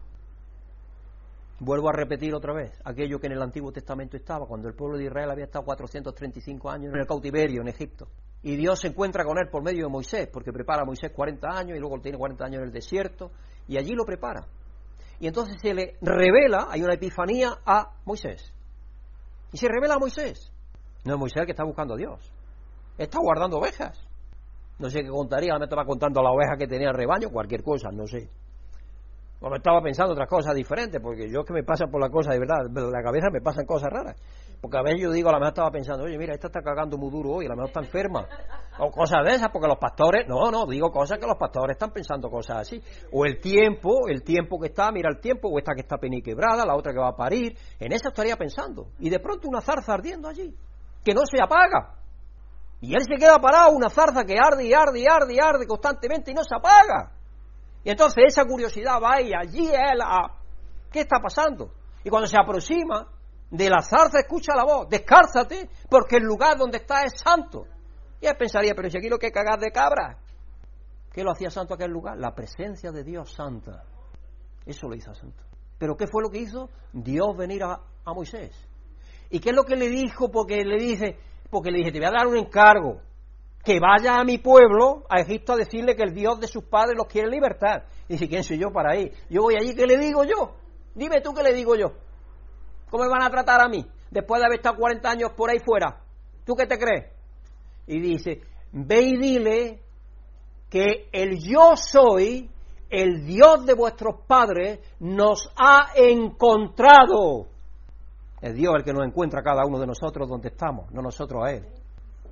[1.59, 4.97] Vuelvo a repetir otra vez, aquello que en el Antiguo Testamento estaba, cuando el pueblo
[4.97, 8.09] de Israel había estado 435 años en el cautiverio en Egipto.
[8.43, 11.47] Y Dios se encuentra con él por medio de Moisés, porque prepara a Moisés 40
[11.47, 13.31] años y luego tiene 40 años en el desierto,
[13.69, 14.47] y allí lo prepara.
[15.21, 18.53] Y entonces se le revela, hay una epifanía a Moisés.
[19.53, 20.51] Y se revela a Moisés.
[21.05, 22.33] No es Moisés el que está buscando a Dios.
[22.97, 23.97] Está guardando ovejas.
[24.77, 27.91] No sé qué contaría, me estaba contando la oveja que tenía el rebaño, cualquier cosa,
[27.93, 28.29] no sé.
[29.43, 32.31] O me estaba pensando otras cosas diferentes, porque yo que me pasan por la cosa
[32.31, 34.15] de verdad, de la cabeza me pasan cosas raras.
[34.61, 36.95] Porque a veces yo digo, a lo mejor estaba pensando, oye, mira, esta está cagando
[36.95, 38.27] muy duro hoy, a lo mejor está enferma.
[38.77, 41.89] O cosas de esas, porque los pastores, no, no, digo cosas que los pastores están
[41.89, 42.79] pensando cosas así.
[43.11, 46.63] O el tiempo, el tiempo que está, mira el tiempo, o esta que está peniquebrada,
[46.63, 47.57] la otra que va a parir.
[47.79, 48.89] En eso estaría pensando.
[48.99, 50.55] Y de pronto una zarza ardiendo allí,
[51.03, 51.95] que no se apaga.
[52.79, 55.65] Y él se queda parado, una zarza que arde y arde y arde y arde
[55.65, 57.20] constantemente y no se apaga.
[57.83, 60.37] Y entonces esa curiosidad va y allí él, a,
[60.91, 61.73] ¿qué está pasando?
[62.03, 63.07] Y cuando se aproxima,
[63.49, 67.65] de la zarza escucha la voz, descálzate, porque el lugar donde está es santo.
[68.21, 70.17] Y él pensaría, pero si aquí lo que cagar de cabra,
[71.11, 72.17] ¿qué lo hacía santo aquel lugar?
[72.17, 73.83] La presencia de Dios santa.
[74.65, 75.43] Eso lo hizo santo.
[75.77, 76.69] Pero ¿qué fue lo que hizo?
[76.93, 78.55] Dios venir a, a Moisés.
[79.29, 80.29] ¿Y qué es lo que le dijo?
[80.29, 81.17] Porque le dice,
[81.49, 83.01] porque le dije, te voy a dar un encargo,
[83.63, 86.97] que vaya a mi pueblo, a Egipto, a decirle que el Dios de sus padres
[86.97, 87.85] los quiere libertar.
[88.07, 89.11] Y dice, ¿quién soy yo para ir?
[89.29, 90.55] Yo voy allí, ¿qué le digo yo?
[90.95, 91.93] Dime tú qué le digo yo.
[92.89, 95.59] ¿Cómo me van a tratar a mí después de haber estado 40 años por ahí
[95.59, 96.01] fuera?
[96.45, 97.11] ¿Tú qué te crees?
[97.87, 99.79] Y dice, ve y dile
[100.69, 102.49] que el yo soy,
[102.89, 107.47] el Dios de vuestros padres, nos ha encontrado.
[108.41, 111.43] Es Dios el que nos encuentra a cada uno de nosotros donde estamos, no nosotros
[111.45, 111.80] a Él.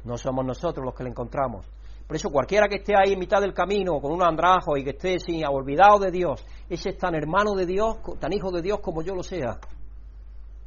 [0.10, 1.67] No somos nosotros los que le encontramos.
[2.08, 4.89] Por eso cualquiera que esté ahí en mitad del camino con un andrajo y que
[4.89, 8.80] esté sin olvidado de Dios, ese es tan hermano de Dios, tan hijo de Dios
[8.80, 9.60] como yo lo sea.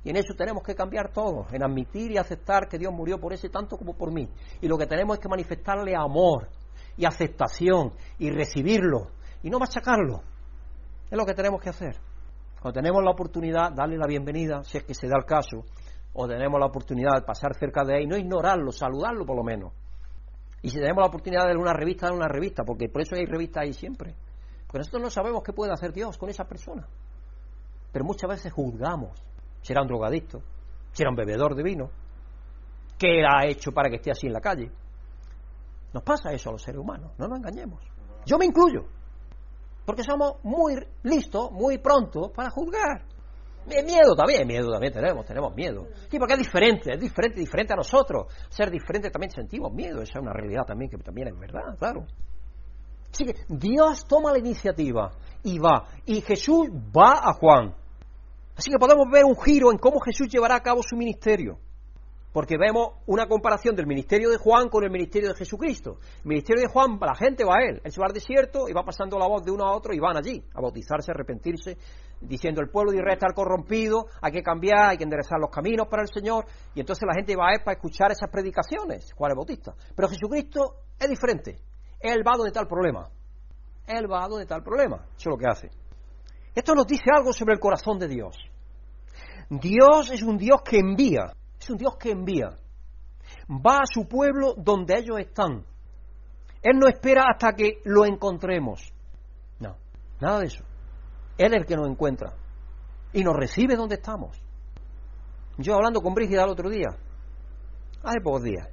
[0.05, 3.33] Y en eso tenemos que cambiar todo, en admitir y aceptar que Dios murió por
[3.33, 4.28] ese tanto como por mí.
[4.61, 6.48] Y lo que tenemos es que manifestarle amor
[6.96, 9.09] y aceptación y recibirlo
[9.42, 10.22] y no machacarlo.
[11.11, 11.96] Es lo que tenemos que hacer.
[12.61, 15.64] Cuando tenemos la oportunidad, darle la bienvenida, si es que se da el caso,
[16.14, 19.72] o tenemos la oportunidad de pasar cerca de él, no ignorarlo, saludarlo por lo menos.
[20.62, 23.16] Y si tenemos la oportunidad de darle una revista, darle una revista, porque por eso
[23.16, 24.14] hay revistas ahí siempre.
[24.66, 26.87] Porque nosotros no sabemos qué puede hacer Dios con esa persona.
[27.92, 29.22] Pero muchas veces juzgamos
[29.61, 30.42] si era un drogadicto,
[30.92, 31.90] si era un bebedor de vino,
[32.98, 34.70] qué ha hecho para que esté así en la calle.
[35.92, 37.83] Nos pasa eso a los seres humanos, no nos engañemos.
[38.25, 38.85] Yo me incluyo,
[39.85, 43.05] porque somos muy listos, muy prontos para juzgar.
[43.66, 45.87] Miedo también, miedo también tenemos, tenemos miedo.
[46.11, 48.27] Sí, porque es diferente, es diferente, diferente a nosotros.
[48.48, 52.07] Ser diferente también sentimos miedo, esa es una realidad también que también es verdad, claro.
[53.12, 55.87] Así que Dios toma la iniciativa y va.
[56.07, 57.75] Y Jesús va a Juan.
[58.57, 61.59] Así que podemos ver un giro en cómo Jesús llevará a cabo su ministerio.
[62.33, 65.98] Porque vemos una comparación del ministerio de Juan con el ministerio de Jesucristo.
[66.25, 67.81] El ministerio de Juan, la gente va a él.
[67.85, 69.98] Él se va al desierto y va pasando la voz de uno a otro y
[69.98, 71.77] van allí a bautizarse, a arrepentirse,
[72.22, 75.88] diciendo el pueblo de Israel está corrompido, hay que cambiar, hay que enderezar los caminos
[75.88, 76.46] para el Señor.
[76.74, 79.74] Y entonces la gente va a él para escuchar esas predicaciones, Juan el Bautista.
[79.94, 81.58] Pero Jesucristo es diferente.
[82.00, 83.08] Él va donde está el problema.
[83.87, 84.96] Él va donde está el problema.
[85.16, 85.70] Eso es lo que hace.
[86.54, 88.37] Esto nos dice algo sobre el corazón de Dios.
[89.48, 92.50] Dios es un Dios que envía, es un Dios que envía.
[93.48, 95.64] Va a su pueblo donde ellos están.
[96.62, 98.92] Él no espera hasta que lo encontremos.
[99.58, 99.76] No,
[100.20, 100.64] nada de eso.
[101.42, 102.35] Él es el que nos encuentra
[103.12, 104.40] y nos recibe donde estamos.
[105.59, 106.88] Yo hablando con Brígida el otro día,
[108.02, 108.68] hace pocos días,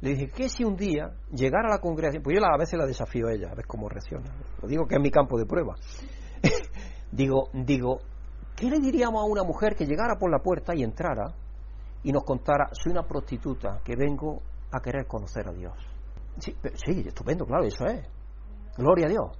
[0.00, 2.22] le dije, ¿qué si un día llegara a la congregación?
[2.22, 4.30] Pues yo a veces la desafío a ella, a ver cómo reacciona.
[4.62, 5.74] Lo digo que es mi campo de prueba.
[7.12, 7.98] digo, digo,
[8.56, 11.34] ¿qué le diríamos a una mujer que llegara por la puerta y entrara
[12.02, 14.40] y nos contara, soy una prostituta que vengo
[14.70, 15.74] a querer conocer a Dios?
[16.38, 18.06] Sí, sí estupendo, claro, eso es.
[18.76, 19.38] Gloria a Dios.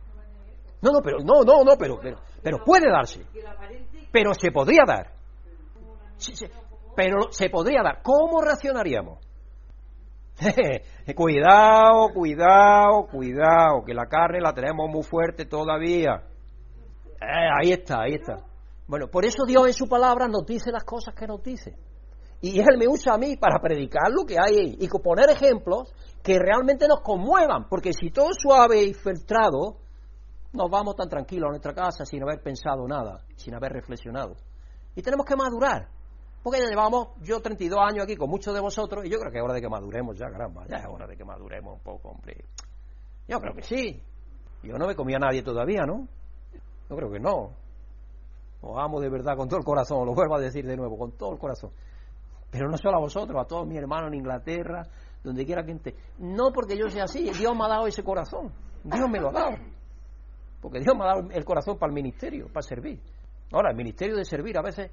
[0.83, 3.24] No, no, pero, no, no, no, pero, pero, pero puede darse.
[4.12, 5.12] Pero se podría dar.
[6.96, 8.03] pero se podría dar.
[8.03, 9.18] ¿Cómo reaccionaríamos?
[11.16, 16.22] cuidado, cuidado, cuidado, que la carne la tenemos muy fuerte todavía.
[17.20, 18.37] Eh, ahí está, ahí está.
[18.87, 21.77] Bueno, por eso Dios en su palabra nos dice las cosas que nos dice.
[22.40, 26.38] Y Él me usa a mí para predicar lo que hay y poner ejemplos que
[26.38, 29.77] realmente nos conmuevan, porque si todo suave y filtrado,
[30.52, 34.37] nos vamos tan tranquilos a nuestra casa sin haber pensado nada, sin haber reflexionado.
[34.94, 35.88] Y tenemos que madurar.
[36.42, 39.38] Porque ya llevamos, yo 32 años aquí con muchos de vosotros, y yo creo que
[39.38, 42.11] es hora de que maduremos ya, caramba, ya es hora de que maduremos un poco,
[42.11, 42.44] hombre.
[43.26, 44.02] Yo creo que sí.
[44.62, 46.08] Yo no me comía a nadie todavía, ¿no?
[46.88, 47.52] Yo creo que no.
[48.61, 51.12] Os amo de verdad con todo el corazón, lo vuelvo a decir de nuevo, con
[51.12, 51.70] todo el corazón.
[52.50, 54.82] Pero no solo a vosotros, a todos mis hermanos en Inglaterra,
[55.22, 55.96] donde quiera que esté.
[56.18, 58.52] No porque yo sea así, Dios me ha dado ese corazón.
[58.82, 59.56] Dios me lo ha dado.
[60.60, 63.00] Porque Dios me ha dado el corazón para el ministerio, para servir.
[63.52, 64.90] Ahora, el ministerio de servir a veces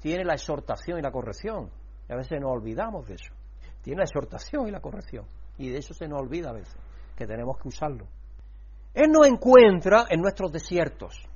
[0.00, 1.70] tiene la exhortación y la corrección.
[2.08, 3.32] Y a veces nos olvidamos de eso.
[3.82, 5.26] Tiene la exhortación y la corrección.
[5.58, 6.76] Y de eso se nos olvida a veces,
[7.16, 8.06] que tenemos que usarlo.
[8.94, 11.26] Él nos encuentra en nuestros desiertos.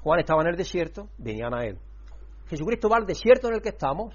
[0.00, 1.78] Juan estaba en el desierto, venían a él.
[2.48, 4.14] Jesucristo va al desierto en el que estamos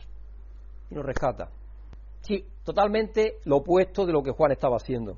[0.90, 1.50] y nos rescata.
[2.22, 5.18] Sí, totalmente lo opuesto de lo que Juan estaba haciendo.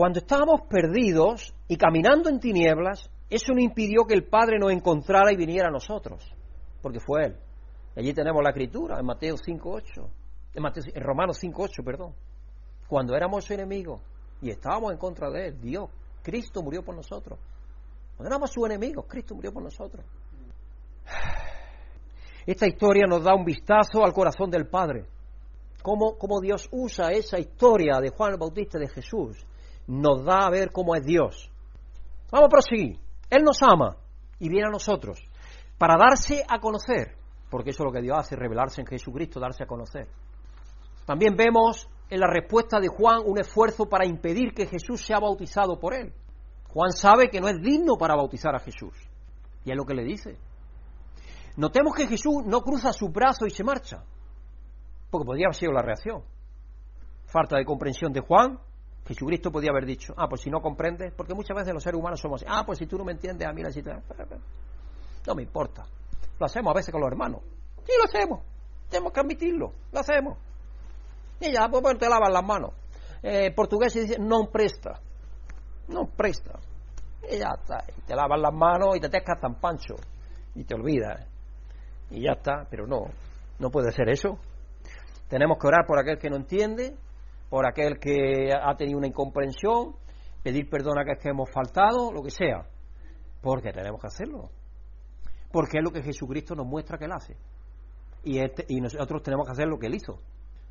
[0.00, 5.30] Cuando estábamos perdidos y caminando en tinieblas, eso no impidió que el Padre nos encontrara
[5.30, 6.24] y viniera a nosotros,
[6.80, 7.36] porque fue Él.
[7.94, 10.08] Allí tenemos la escritura, en Mateo 5.8,
[10.54, 12.14] en, en Romanos 5.8, perdón.
[12.88, 14.00] Cuando éramos su enemigo
[14.40, 15.90] y estábamos en contra de Él, Dios,
[16.22, 17.38] Cristo murió por nosotros.
[18.16, 20.02] Cuando éramos sus enemigos, Cristo murió por nosotros.
[22.46, 25.04] Esta historia nos da un vistazo al corazón del Padre.
[25.82, 29.44] Cómo, cómo Dios usa esa historia de Juan el Bautista de Jesús.
[29.90, 31.50] Nos da a ver cómo es Dios.
[32.30, 32.98] Vamos a proseguir.
[33.28, 33.96] Él nos ama
[34.38, 35.20] y viene a nosotros
[35.78, 39.64] para darse a conocer porque eso es lo que Dios hace, revelarse en Jesucristo, darse
[39.64, 40.08] a conocer.
[41.04, 45.78] También vemos en la respuesta de Juan un esfuerzo para impedir que Jesús sea bautizado
[45.78, 46.14] por él.
[46.68, 48.94] Juan sabe que no es digno para bautizar a Jesús.
[49.64, 50.38] Y es lo que le dice.
[51.56, 54.04] Notemos que Jesús no cruza su brazo y se marcha.
[55.10, 56.22] Porque podría haber sido la reacción.
[57.26, 58.60] Falta de comprensión de Juan.
[59.10, 62.20] Jesucristo podía haber dicho, ah, pues si no comprendes, porque muchas veces los seres humanos
[62.20, 64.04] somos, ah, pues si tú no me entiendes, a mí la situación...
[65.26, 65.84] No me importa.
[66.38, 67.40] Lo hacemos a veces con los hermanos.
[67.84, 68.44] Sí, lo hacemos.
[68.88, 69.72] Tenemos que admitirlo.
[69.90, 70.38] Lo hacemos.
[71.40, 72.70] Y ya, pues, pues te lavan las manos.
[73.20, 75.00] Eh, portugués dice, no presta.
[75.88, 76.60] No presta.
[77.28, 77.84] Y ya está.
[78.06, 79.96] te lavan las manos y te tescas tan pancho.
[80.54, 81.26] Y te olvidas.
[82.10, 82.64] Y ya está.
[82.70, 83.06] Pero no.
[83.58, 84.38] No puede ser eso.
[85.28, 86.96] Tenemos que orar por aquel que no entiende,
[87.50, 89.96] por aquel que ha tenido una incomprensión,
[90.42, 92.66] pedir perdón a aquel que hemos faltado, lo que sea.
[93.42, 94.50] Porque tenemos que hacerlo
[95.50, 97.36] porque es lo que Jesucristo nos muestra que Él hace.
[98.22, 100.20] Y, este, y nosotros tenemos que hacer lo que Él hizo.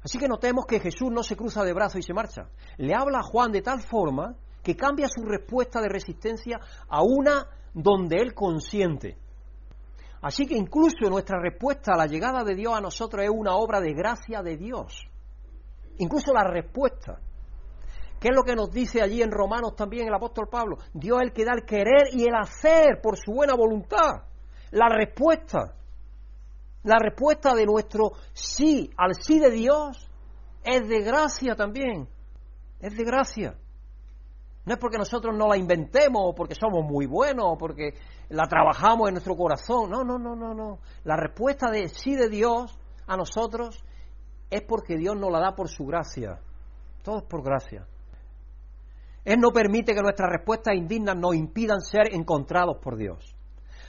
[0.02, 2.50] Así que notemos que Jesús no se cruza de brazos y se marcha.
[2.78, 7.48] Le habla a Juan de tal forma que cambia su respuesta de resistencia a una
[7.74, 9.18] donde Él consiente.
[10.22, 13.80] Así que incluso nuestra respuesta a la llegada de Dios a nosotros es una obra
[13.82, 15.10] de gracia de Dios.
[16.00, 17.20] Incluso la respuesta.
[18.20, 20.78] ¿Qué es lo que nos dice allí en Romanos también el apóstol Pablo?
[20.94, 24.24] Dios es el que da el querer y el hacer por su buena voluntad.
[24.72, 25.74] La respuesta,
[26.84, 30.10] la respuesta de nuestro sí al sí de Dios
[30.64, 32.08] es de gracia también.
[32.82, 33.56] Es de gracia.
[34.66, 37.94] No es porque nosotros no la inventemos o porque somos muy buenos o porque
[38.30, 39.90] la trabajamos en nuestro corazón.
[39.90, 40.80] No, no, no, no, no.
[41.06, 43.82] La respuesta de sí de Dios a nosotros
[44.50, 46.40] es porque Dios nos la da por su gracia.
[47.04, 47.86] Todo es por gracia.
[49.26, 53.36] Él no permite que nuestras respuestas indignas nos impidan ser encontrados por Dios.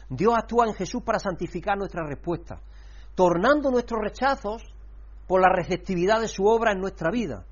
[0.08, 2.60] Dios actúa en Jesús para santificar nuestras respuestas,
[3.14, 4.62] tornando nuestros rechazos
[5.26, 7.44] por la receptividad de su obra en nuestra vida.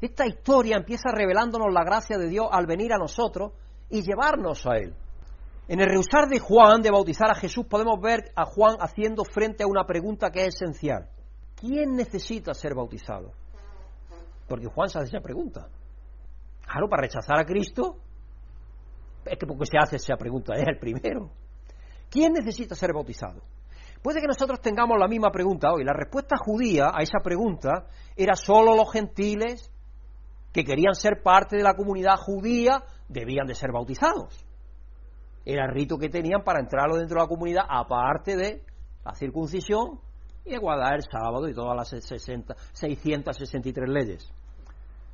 [0.00, 3.52] Esta historia empieza revelándonos la gracia de Dios al venir a nosotros
[3.90, 4.94] y llevarnos a Él.
[5.68, 9.64] En el rehusar de Juan de bautizar a Jesús podemos ver a Juan haciendo frente
[9.64, 11.08] a una pregunta que es esencial.
[11.56, 13.32] ¿Quién necesita ser bautizado?
[14.46, 15.68] Porque Juan se hace esa pregunta.
[16.62, 17.96] Claro, para rechazar a Cristo,
[19.24, 21.30] es que porque se hace esa pregunta, es el primero.
[22.10, 23.42] ¿Quién necesita ser bautizado?
[24.02, 25.82] Puede que nosotros tengamos la misma pregunta hoy.
[25.82, 29.72] La respuesta judía a esa pregunta era solo los gentiles
[30.52, 34.46] que querían ser parte de la comunidad judía debían de ser bautizados.
[35.44, 38.62] Era el rito que tenían para entrarlo dentro de la comunidad, aparte de
[39.04, 40.00] la circuncisión
[40.46, 44.32] y guardar el sábado y todas las 60, 663 leyes.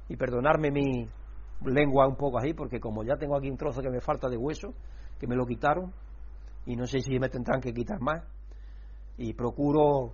[0.08, 1.08] Y perdonarme mi
[1.64, 4.36] lengua un poco así, porque como ya tengo aquí un trozo que me falta de
[4.36, 4.74] hueso,
[5.18, 5.92] que me lo quitaron,
[6.66, 8.22] y no sé si me tendrán que quitar más,
[9.16, 10.12] y procuro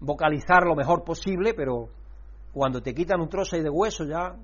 [0.00, 1.88] vocalizar lo mejor posible, pero
[2.52, 4.36] cuando te quitan un trozo de hueso ya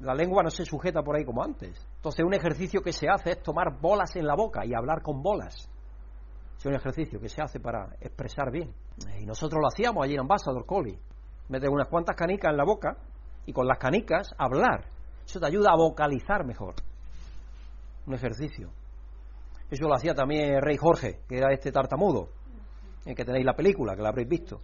[0.00, 1.86] la lengua no se sujeta por ahí como antes.
[1.96, 5.22] Entonces un ejercicio que se hace es tomar bolas en la boca y hablar con
[5.22, 5.68] bolas.
[6.62, 8.72] Es un ejercicio que se hace para expresar bien.
[9.20, 10.96] Y nosotros lo hacíamos allí en Ambassador Collie.
[11.48, 12.98] Meter unas cuantas canicas en la boca
[13.44, 14.84] y con las canicas hablar.
[15.26, 16.76] Eso te ayuda a vocalizar mejor.
[18.06, 18.70] Un ejercicio.
[19.72, 22.28] Eso lo hacía también el rey Jorge, que era este tartamudo,
[23.06, 24.60] en que tenéis la película, que la habréis visto.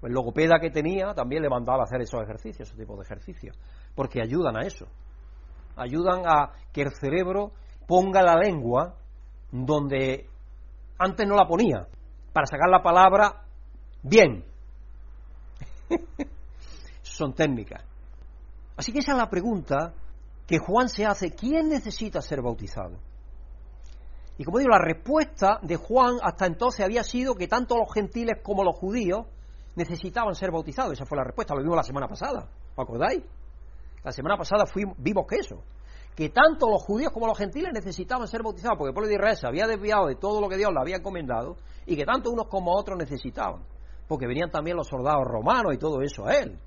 [0.00, 3.54] El logopeda que tenía también le mandaba hacer esos ejercicios, ese tipo de ejercicios,
[3.94, 4.86] porque ayudan a eso.
[5.76, 7.52] Ayudan a que el cerebro
[7.86, 8.94] ponga la lengua
[9.52, 10.30] donde
[10.98, 11.86] antes no la ponía,
[12.32, 13.44] para sacar la palabra
[14.02, 14.44] bien.
[17.02, 17.82] Son técnicas.
[18.76, 19.92] Así que esa es la pregunta
[20.46, 22.98] que Juan se hace, ¿quién necesita ser bautizado?
[24.36, 28.40] Y como digo, la respuesta de Juan hasta entonces había sido que tanto los gentiles
[28.42, 29.26] como los judíos
[29.76, 30.92] necesitaban ser bautizados.
[30.92, 32.48] Esa fue la respuesta, lo vimos la semana pasada.
[32.74, 33.22] ¿Os acordáis?
[34.02, 35.62] La semana pasada fuimos, vimos que eso,
[36.14, 39.36] que tanto los judíos como los gentiles necesitaban ser bautizados, porque el pueblo de Israel
[39.36, 42.46] se había desviado de todo lo que Dios le había encomendado, y que tanto unos
[42.48, 43.62] como otros necesitaban,
[44.06, 46.58] porque venían también los soldados romanos y todo eso a él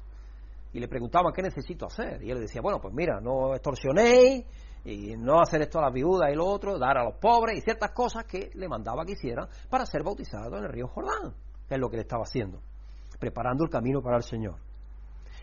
[0.74, 2.22] y le preguntaban qué necesito hacer.
[2.22, 4.46] Y él decía, bueno, pues mira, no extorsionéis,
[4.86, 7.62] y no hacer esto a las viudas y lo otro, dar a los pobres y
[7.62, 11.34] ciertas cosas que le mandaba que hiciera para ser bautizado en el río Jordán,
[11.68, 12.62] que es lo que le estaba haciendo,
[13.20, 14.56] preparando el camino para el Señor.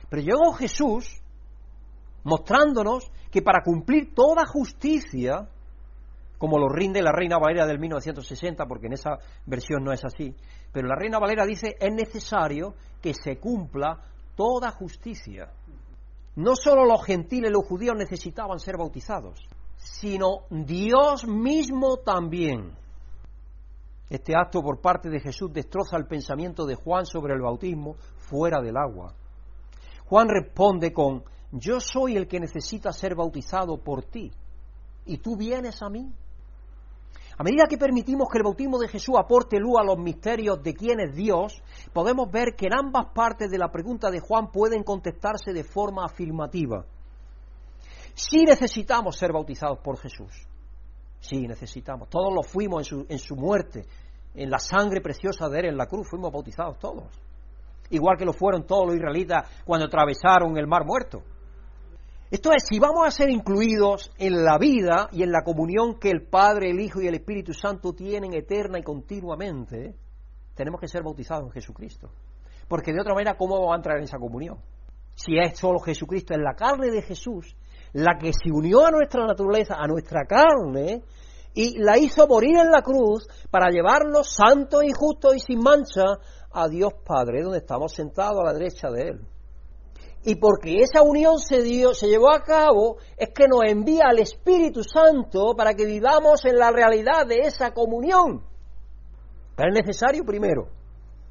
[0.09, 1.21] Pero llegó Jesús
[2.25, 5.49] mostrándonos que para cumplir toda justicia,
[6.39, 10.35] como lo rinde la Reina Valera del 1960, porque en esa versión no es así,
[10.73, 14.01] pero la Reina Valera dice es necesario que se cumpla
[14.35, 15.51] toda justicia.
[16.37, 19.39] No solo los gentiles, los judíos necesitaban ser bautizados,
[19.77, 22.73] sino Dios mismo también.
[24.11, 28.61] Este acto por parte de Jesús destroza el pensamiento de Juan sobre el bautismo fuera
[28.61, 29.15] del agua.
[30.07, 31.25] Juan responde con,
[31.57, 34.33] yo soy el que necesita ser bautizado por ti,
[35.07, 36.13] y tú vienes a mí.
[37.37, 40.75] A medida que permitimos que el bautismo de Jesús aporte luz a los misterios de
[40.75, 41.63] quién es Dios,
[41.93, 46.05] podemos ver que en ambas partes de la pregunta de Juan pueden contestarse de forma
[46.05, 46.85] afirmativa.
[48.15, 50.33] Sí necesitamos ser bautizados por Jesús.
[51.19, 52.09] Sí necesitamos.
[52.09, 53.85] Todos lo fuimos en su, en su muerte,
[54.35, 57.09] en la sangre preciosa de Él en la cruz, fuimos bautizados todos.
[57.91, 61.23] Igual que lo fueron todos los israelitas cuando atravesaron el mar muerto.
[62.35, 66.11] Esto es, si vamos a ser incluidos en la vida y en la comunión que
[66.11, 69.95] el Padre, el Hijo y el Espíritu Santo tienen eterna y continuamente,
[70.57, 72.11] tenemos que ser bautizados en Jesucristo.
[72.67, 74.59] Porque de otra manera, ¿cómo vamos a entrar en esa comunión?
[75.15, 77.55] Si es solo Jesucristo, es la carne de Jesús
[77.93, 81.05] la que se unió a nuestra naturaleza, a nuestra carne,
[81.55, 86.03] y la hizo morir en la cruz para llevarnos santos y justos y sin mancha
[86.51, 89.34] a Dios Padre, donde estamos sentados a la derecha de Él.
[90.27, 94.19] Y porque esa unión se, dio, se llevó a cabo, es que nos envía al
[94.19, 98.43] Espíritu Santo para que vivamos en la realidad de esa comunión.
[99.55, 100.69] Pero es necesario primero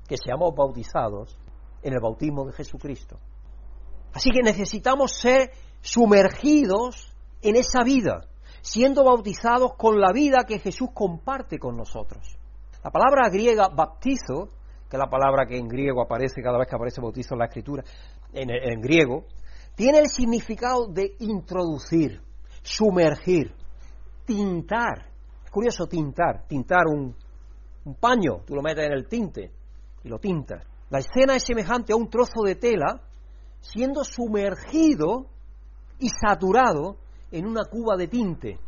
[0.07, 1.39] que seamos bautizados
[1.81, 3.17] en el bautismo de Jesucristo.
[4.13, 5.49] Así que necesitamos ser
[5.81, 8.27] sumergidos en esa vida,
[8.61, 12.37] siendo bautizados con la vida que Jesús comparte con nosotros.
[12.83, 14.49] La palabra griega baptizo
[14.93, 17.45] que es la palabra que en griego aparece cada vez que aparece bautizo en la
[17.45, 17.83] escritura,
[18.33, 19.25] en, griego,
[19.75, 22.21] tiene el significado de introducir.
[22.61, 23.53] sumergir,
[24.25, 25.09] tintar.
[25.43, 27.15] Es curioso tintar, tintar un,
[27.85, 29.51] un paño, tú lo metes en el tinte
[30.03, 30.65] y lo tintas.
[30.89, 33.01] La escena es semejante a un trozo de tela
[33.59, 35.27] siendo sumergido
[35.99, 36.97] y saturado
[37.31, 38.59] en una cuba de tinte.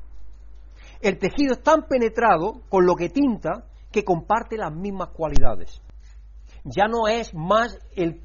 [1.02, 5.82] El tejido es tan penetrado con lo que tinta que comparte las mismas cualidades.
[6.64, 8.25] Ya no es más el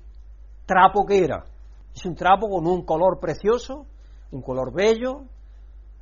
[0.71, 1.45] trapo que era.
[1.93, 3.87] Es un trapo con un color precioso,
[4.31, 5.23] un color bello.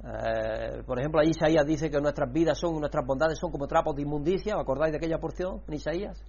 [0.05, 4.03] Eh, por ejemplo, Isaías dice que nuestras vidas son, nuestras bondades son como trapos de
[4.03, 4.57] inmundicia.
[4.57, 6.23] ¿Os acordáis de aquella porción en Isaías?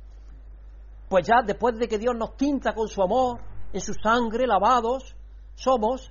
[1.10, 3.42] Pues ya después de que Dios nos tinta con su amor,
[3.74, 5.18] en su sangre, lavados,
[5.56, 6.10] somos,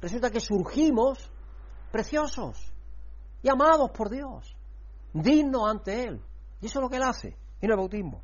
[0.00, 1.30] resulta que surgimos
[1.92, 2.72] preciosos
[3.40, 4.56] y amados por Dios,
[5.12, 6.20] dignos ante Él.
[6.60, 8.20] Y eso es lo que Él hace en el bautismo.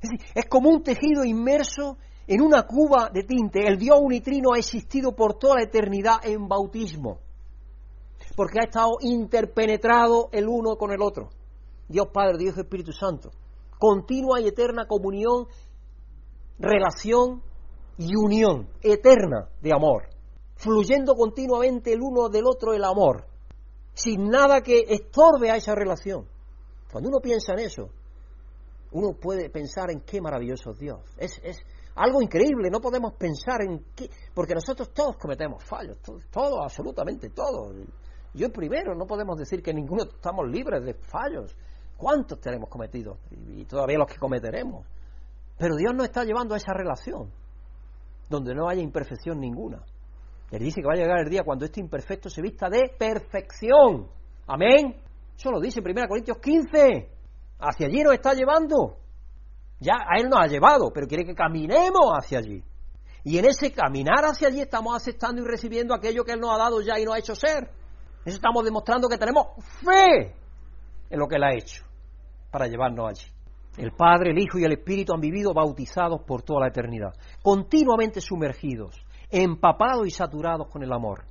[0.00, 1.98] Es decir, es como un tejido inmerso
[2.28, 3.66] en una cuba de tinte.
[3.66, 7.18] El Dios unitrino ha existido por toda la eternidad en bautismo,
[8.36, 11.30] porque ha estado interpenetrado el uno con el otro.
[11.88, 13.30] Dios Padre, Dios Espíritu Santo.
[13.78, 15.46] Continua y eterna comunión,
[16.58, 17.42] relación
[17.96, 20.08] y unión eterna de amor,
[20.56, 23.24] fluyendo continuamente el uno del otro el amor,
[23.94, 26.26] sin nada que estorbe a esa relación.
[26.92, 27.88] Cuando uno piensa en eso,
[28.92, 31.00] uno puede pensar en qué maravilloso es Dios.
[31.16, 31.56] Es, es
[31.98, 35.98] algo increíble, no podemos pensar en qué, porque nosotros todos cometemos fallos,
[36.30, 37.74] todos, absolutamente todos.
[38.34, 41.56] Yo primero, no podemos decir que ninguno estamos libres de fallos.
[41.96, 43.18] ¿Cuántos tenemos cometido?
[43.30, 44.86] Y todavía los que cometeremos.
[45.58, 47.32] Pero Dios nos está llevando a esa relación
[48.28, 49.82] donde no haya imperfección ninguna.
[50.50, 54.08] Él dice que va a llegar el día cuando este imperfecto se vista de perfección.
[54.46, 54.96] Amén.
[55.36, 57.10] Eso lo dice en 1 Corintios 15.
[57.58, 58.98] Hacia allí nos está llevando.
[59.80, 62.62] Ya a Él nos ha llevado, pero quiere que caminemos hacia allí.
[63.24, 66.58] Y en ese caminar hacia allí estamos aceptando y recibiendo aquello que Él nos ha
[66.58, 67.70] dado ya y nos ha hecho ser.
[68.24, 69.46] Eso estamos demostrando que tenemos
[69.84, 70.34] fe
[71.10, 71.84] en lo que Él ha hecho
[72.50, 73.26] para llevarnos allí.
[73.76, 78.20] El Padre, el Hijo y el Espíritu han vivido bautizados por toda la eternidad, continuamente
[78.20, 79.00] sumergidos,
[79.30, 81.24] empapados y saturados con el amor.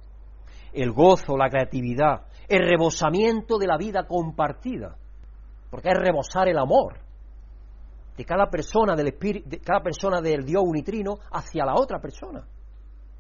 [0.72, 4.96] El gozo, la creatividad, el rebosamiento de la vida compartida,
[5.70, 7.07] porque es rebosar el amor
[8.18, 12.44] de cada persona del espíritu, de cada persona del Dios unitrino hacia la otra persona.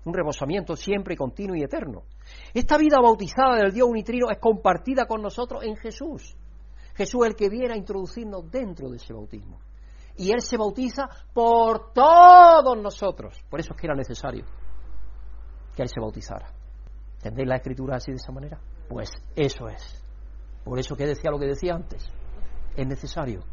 [0.05, 2.03] Un rebosamiento siempre continuo y eterno.
[2.53, 6.35] Esta vida bautizada del Dios unitrino es compartida con nosotros en Jesús.
[6.95, 9.59] Jesús es el que viene a introducirnos dentro de ese bautismo.
[10.15, 13.37] Y Él se bautiza por todos nosotros.
[13.49, 14.45] Por eso es que era necesario
[15.75, 16.51] que Él se bautizara.
[17.17, 18.59] ¿Entendéis la escritura así de esa manera?
[18.89, 20.03] Pues eso es.
[20.63, 22.07] Por eso que decía lo que decía antes.
[22.75, 23.43] Es necesario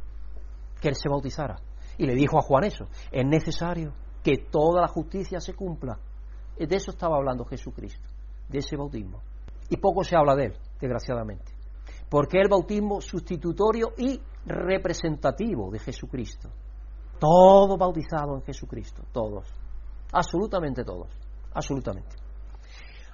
[0.84, 1.56] que Él se bautizara.
[1.96, 2.88] Y le dijo a Juan eso.
[3.10, 5.98] Es necesario que toda la justicia se cumpla.
[6.58, 8.06] De eso estaba hablando Jesucristo,
[8.48, 9.22] de ese bautismo.
[9.70, 11.54] Y poco se habla de Él, desgraciadamente
[12.08, 16.48] porque el bautismo sustitutorio y representativo de Jesucristo.
[17.18, 19.46] Todos bautizados en Jesucristo, todos,
[20.12, 21.08] absolutamente todos,
[21.52, 22.23] absolutamente.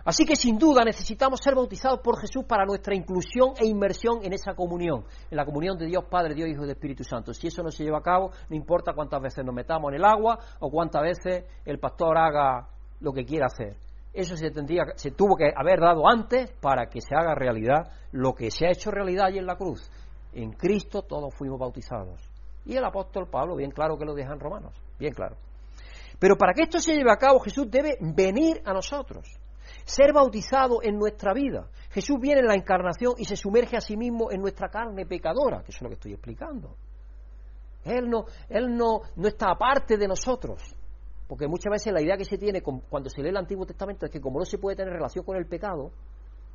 [0.04, 4.32] Así que sin duda necesitamos ser bautizados por Jesús para nuestra inclusión e inmersión en
[4.32, 7.34] esa comunión, en la comunión de Dios Padre, Dios Hijo y Espíritu Santo.
[7.34, 10.04] Si eso no se lleva a cabo, no importa cuántas veces nos metamos en el
[10.04, 12.68] agua o cuántas veces el pastor haga
[13.00, 13.76] lo que quiera hacer.
[14.12, 18.34] Eso se, tendría, se tuvo que haber dado antes para que se haga realidad lo
[18.34, 19.88] que se ha hecho realidad allí en la cruz.
[20.32, 22.20] En Cristo todos fuimos bautizados.
[22.64, 25.36] Y el apóstol Pablo, bien claro que lo deja en Romanos, bien claro.
[26.18, 29.39] Pero para que esto se lleve a cabo, Jesús debe venir a nosotros,
[29.84, 31.68] ser bautizado en nuestra vida.
[31.90, 35.62] Jesús viene en la encarnación y se sumerge a sí mismo en nuestra carne pecadora,
[35.62, 36.76] que eso es lo que estoy explicando.
[37.84, 40.76] Él no, él no, no está aparte de nosotros.
[41.26, 44.12] Porque muchas veces la idea que se tiene cuando se lee el Antiguo Testamento es
[44.12, 45.92] que como no se puede tener relación con el pecado,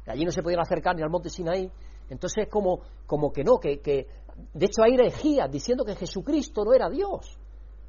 [0.06, 1.72] allí no se puede acercar ni al monte Sinaí,
[2.10, 4.08] entonces es como, como que no, que, que
[4.54, 7.40] de hecho hay herejías diciendo que Jesucristo no era Dios.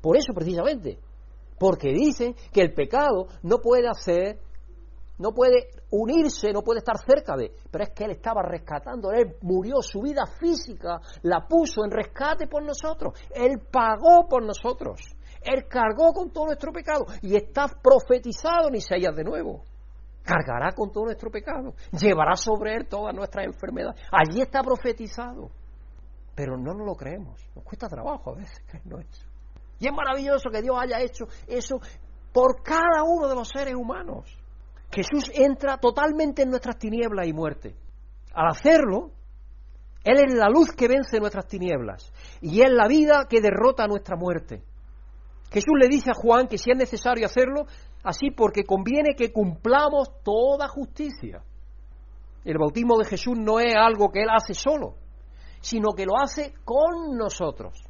[0.01, 0.99] Por eso precisamente,
[1.59, 4.39] porque dicen que el pecado no puede hacer,
[5.19, 9.37] no puede unirse, no puede estar cerca de, pero es que Él estaba rescatando, Él
[9.43, 15.01] murió, su vida física la puso en rescate por nosotros, Él pagó por nosotros.
[15.47, 19.63] Él cargó con todo nuestro pecado y está profetizado en Isaías de nuevo.
[20.25, 24.01] Cargará con todo nuestro pecado, llevará sobre él todas nuestras enfermedades.
[24.11, 25.51] Allí está profetizado.
[26.35, 27.41] Pero no nos lo creemos.
[27.55, 29.25] Nos cuesta trabajo a veces creernos eso.
[29.79, 31.79] Y es maravilloso que Dios haya hecho eso
[32.33, 34.27] por cada uno de los seres humanos.
[34.93, 37.77] Jesús entra totalmente en nuestras tinieblas y muerte.
[38.33, 39.13] Al hacerlo,
[40.05, 44.17] Él es la luz que vence nuestras tinieblas y es la vida que derrota nuestra
[44.17, 44.63] muerte.
[45.51, 47.67] Jesús le dice a Juan que si es necesario hacerlo,
[48.03, 51.43] así porque conviene que cumplamos toda justicia.
[52.45, 54.95] El bautismo de Jesús no es algo que Él hace solo,
[55.61, 57.83] sino que lo hace con nosotros,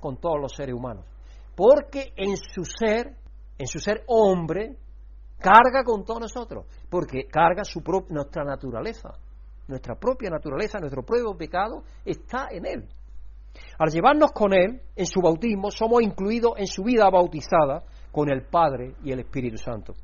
[0.00, 1.06] con todos los seres humanos.
[1.54, 3.16] Porque en su ser,
[3.58, 4.76] en su ser hombre,
[5.42, 9.10] carga con todos nosotros, porque carga su nuestra naturaleza,
[9.68, 12.88] nuestra propia naturaleza, nuestro propio pecado está en Él.
[13.78, 18.46] Al llevarnos con Él en su bautismo, somos incluidos en su vida bautizada con el
[18.46, 19.94] Padre y el Espíritu Santo.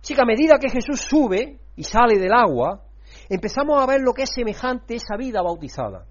[0.00, 2.82] Así que a medida que Jesús sube y sale del agua,
[3.28, 6.06] empezamos a ver lo que es semejante a esa vida bautizada.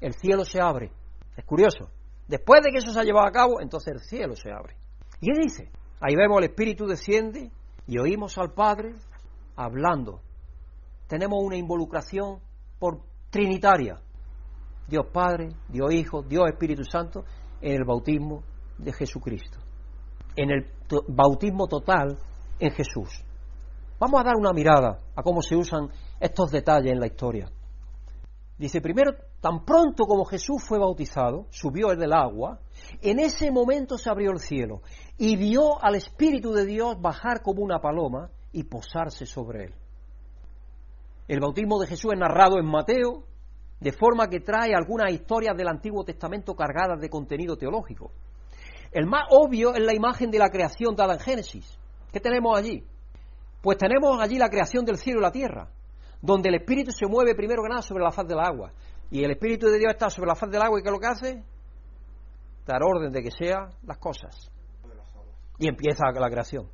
[0.00, 0.90] El cielo se abre.
[1.36, 1.88] Es curioso.
[2.26, 4.76] Después de que eso se ha llevado a cabo, entonces el cielo se abre.
[5.20, 5.70] ¿Y qué dice?
[6.00, 7.50] Ahí vemos el Espíritu desciende
[7.88, 8.94] y oímos al Padre
[9.56, 10.20] hablando.
[11.08, 12.38] Tenemos una involucración
[12.78, 13.98] por trinitaria.
[14.86, 17.24] Dios Padre, Dios Hijo, Dios Espíritu Santo
[17.60, 18.42] en el bautismo
[18.76, 19.58] de Jesucristo.
[20.36, 20.70] En el
[21.08, 22.18] bautismo total
[22.60, 23.24] en Jesús.
[23.98, 25.88] Vamos a dar una mirada a cómo se usan
[26.20, 27.50] estos detalles en la historia.
[28.58, 32.58] Dice, primero, tan pronto como Jesús fue bautizado, subió el del agua,
[33.00, 34.82] en ese momento se abrió el cielo
[35.16, 39.74] y vio al Espíritu de Dios bajar como una paloma y posarse sobre él.
[41.28, 43.22] El bautismo de Jesús es narrado en Mateo,
[43.78, 48.10] de forma que trae algunas historias del Antiguo Testamento cargadas de contenido teológico.
[48.90, 51.78] El más obvio es la imagen de la creación dada en Génesis.
[52.12, 52.82] ¿Qué tenemos allí?
[53.62, 55.68] Pues tenemos allí la creación del cielo y la tierra,
[56.20, 58.72] donde el Espíritu se mueve primero que nada sobre la faz del agua.
[59.10, 61.00] Y el Espíritu de Dios está sobre la faz del agua y ¿qué es lo
[61.00, 61.44] que hace?
[62.66, 64.50] Dar orden de que sean las cosas.
[65.58, 66.68] Y empieza la creación,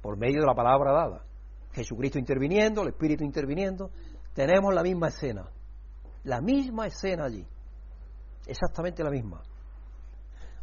[0.00, 1.24] por medio de la palabra dada.
[1.72, 3.90] Jesucristo interviniendo, el Espíritu interviniendo.
[4.34, 5.48] Tenemos la misma escena.
[6.24, 7.46] La misma escena allí.
[8.46, 9.42] Exactamente la misma.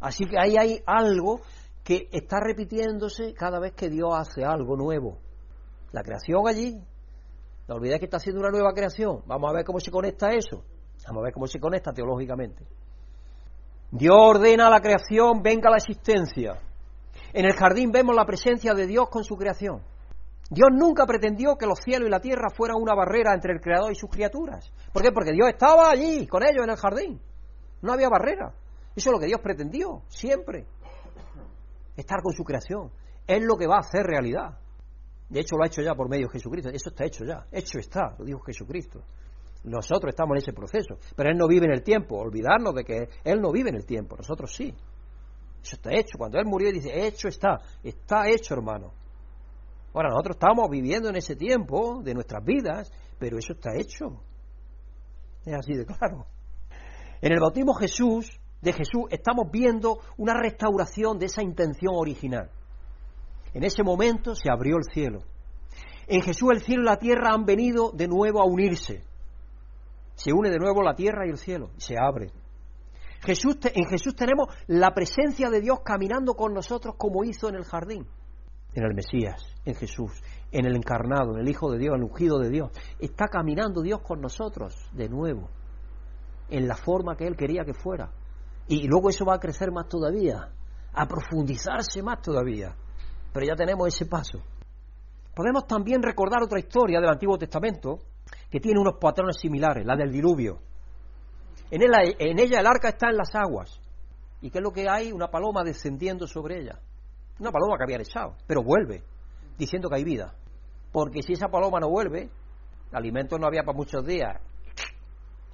[0.00, 1.40] Así que ahí hay algo
[1.84, 5.18] que está repitiéndose cada vez que Dios hace algo nuevo.
[5.92, 6.80] La creación allí,
[7.70, 9.22] no olvidéis que está haciendo una nueva creación.
[9.26, 10.64] Vamos a ver cómo se conecta eso.
[11.06, 12.66] Vamos a ver cómo se conecta teológicamente.
[13.92, 16.60] Dios ordena a la creación, venga la existencia.
[17.32, 19.82] En el jardín vemos la presencia de Dios con su creación.
[20.50, 23.92] Dios nunca pretendió que los cielos y la tierra fueran una barrera entre el Creador
[23.92, 24.72] y sus criaturas.
[24.92, 25.12] ¿Por qué?
[25.12, 27.20] Porque Dios estaba allí con ellos en el jardín.
[27.82, 28.52] No había barrera.
[28.96, 30.66] Eso es lo que Dios pretendió, siempre.
[31.96, 32.90] Estar con su creación.
[33.28, 34.58] Es lo que va a hacer realidad.
[35.30, 36.70] De hecho, lo ha hecho ya por medio de Jesucristo.
[36.70, 37.46] Eso está hecho ya.
[37.52, 39.00] Hecho está, lo dijo Jesucristo.
[39.62, 40.98] Nosotros estamos en ese proceso.
[41.14, 42.18] Pero Él no vive en el tiempo.
[42.18, 44.16] Olvidarnos de que Él no vive en el tiempo.
[44.16, 44.74] Nosotros sí.
[45.62, 46.18] Eso está hecho.
[46.18, 47.60] Cuando Él murió, dice, hecho está.
[47.82, 48.92] Está hecho, hermano.
[49.94, 54.20] Ahora, nosotros estamos viviendo en ese tiempo de nuestras vidas, pero eso está hecho.
[55.44, 56.26] Es así de claro.
[57.20, 62.50] En el bautismo Jesús, de Jesús, estamos viendo una restauración de esa intención original.
[63.54, 65.20] En ese momento se abrió el cielo.
[66.06, 69.02] En Jesús el cielo y la tierra han venido de nuevo a unirse.
[70.14, 72.30] Se une de nuevo la tierra y el cielo, se abre.
[73.22, 77.64] Jesús, en Jesús tenemos la presencia de Dios caminando con nosotros como hizo en el
[77.64, 78.06] jardín
[78.74, 80.12] en el Mesías, en Jesús,
[80.52, 82.70] en el encarnado, en el Hijo de Dios, en el ungido de Dios.
[82.98, 85.48] Está caminando Dios con nosotros de nuevo,
[86.48, 88.10] en la forma que Él quería que fuera.
[88.68, 90.50] Y luego eso va a crecer más todavía,
[90.92, 92.74] a profundizarse más todavía.
[93.32, 94.40] Pero ya tenemos ese paso.
[95.34, 97.98] Podemos también recordar otra historia del Antiguo Testamento
[98.50, 100.58] que tiene unos patrones similares, la del diluvio.
[101.70, 103.80] En ella, en ella el arca está en las aguas.
[104.40, 105.12] ¿Y qué es lo que hay?
[105.12, 106.78] Una paloma descendiendo sobre ella.
[107.38, 109.02] Una paloma que habían echado, pero vuelve,
[109.56, 110.34] diciendo que hay vida.
[110.92, 112.28] Porque si esa paloma no vuelve,
[112.90, 114.40] el alimento no había para muchos días,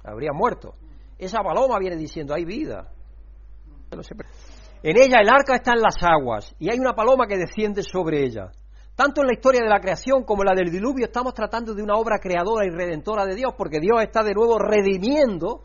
[0.03, 0.73] habría muerto.
[1.17, 2.91] Esa paloma viene diciendo, hay vida.
[4.83, 8.23] En ella el arca está en las aguas y hay una paloma que desciende sobre
[8.23, 8.51] ella.
[8.95, 11.83] Tanto en la historia de la creación como en la del diluvio estamos tratando de
[11.83, 15.61] una obra creadora y redentora de Dios, porque Dios está de nuevo redimiendo,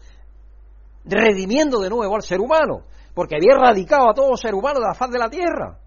[1.04, 2.82] redimiendo de nuevo al ser humano,
[3.14, 5.78] porque había erradicado a todo ser humano de la faz de la tierra.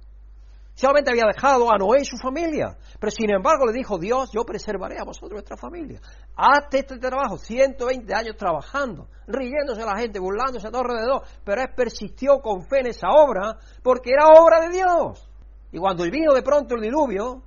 [0.75, 2.77] Solamente había dejado a Noé y su familia.
[2.99, 6.01] Pero sin embargo le dijo, Dios, yo preservaré a vosotros vuestra familia.
[6.35, 11.23] Hazte este trabajo, 120 años trabajando, riéndose a la gente, burlándose a todo alrededor.
[11.45, 15.29] Pero él persistió con fe en esa obra porque era obra de Dios.
[15.71, 17.41] Y cuando vino de pronto el diluvio,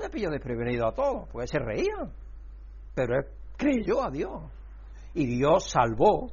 [0.00, 2.12] le pilló desprevenido a todos, porque se reían.
[2.94, 4.42] Pero él creyó a Dios.
[5.14, 6.32] Y Dios salvó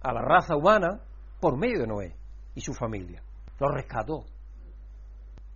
[0.00, 1.00] a la raza humana
[1.38, 2.16] por medio de Noé
[2.54, 3.22] y su familia.
[3.60, 4.24] Lo rescató.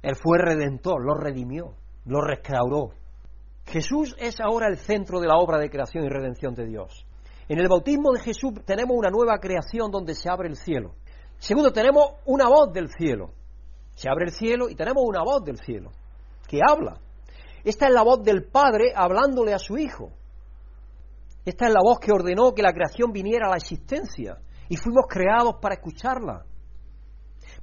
[0.03, 1.75] Él fue redentor, lo redimió,
[2.05, 2.91] lo restauró.
[3.67, 7.05] Jesús es ahora el centro de la obra de creación y redención de Dios.
[7.49, 10.95] En el bautismo de Jesús tenemos una nueva creación donde se abre el cielo.
[11.39, 13.31] Segundo, tenemos una voz del cielo.
[13.95, 15.91] Se abre el cielo y tenemos una voz del cielo
[16.47, 16.99] que habla.
[17.63, 20.11] Esta es la voz del Padre hablándole a su Hijo.
[21.45, 24.39] Esta es la voz que ordenó que la creación viniera a la existencia
[24.69, 26.45] y fuimos creados para escucharla.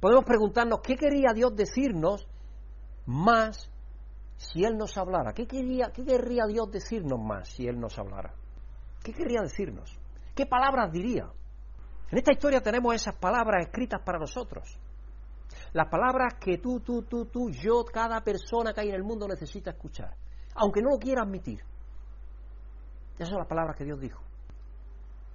[0.00, 2.28] Podemos preguntarnos qué quería Dios decirnos
[3.06, 3.70] más
[4.36, 5.32] si Él nos hablara.
[5.32, 8.34] ¿Qué, quería, ¿Qué querría Dios decirnos más si Él nos hablara?
[9.02, 9.98] ¿Qué querría decirnos?
[10.34, 11.30] ¿Qué palabras diría?
[12.10, 14.78] En esta historia tenemos esas palabras escritas para nosotros.
[15.72, 19.26] Las palabras que tú, tú, tú, tú, yo, cada persona que hay en el mundo
[19.26, 20.14] necesita escuchar,
[20.54, 21.60] aunque no lo quiera admitir.
[23.14, 24.20] Esas son las palabras que Dios dijo.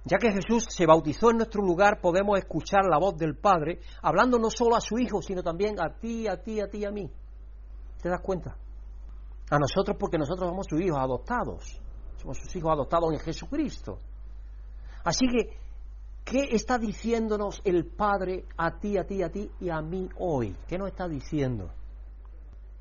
[0.04, 4.38] Ya que Jesús se bautizó en nuestro lugar, podemos escuchar la voz del Padre, hablando
[4.38, 7.08] no solo a su Hijo, sino también a ti, a ti, a ti, a mí.
[8.02, 8.56] ¿Te das cuenta?
[9.50, 11.80] A nosotros porque nosotros somos sus hijos adoptados.
[12.16, 13.98] Somos sus hijos adoptados en Jesucristo.
[15.04, 15.56] Así que,
[16.24, 20.56] ¿qué está diciéndonos el Padre a ti, a ti, a ti y a mí hoy?
[20.66, 21.70] ¿Qué nos está diciendo?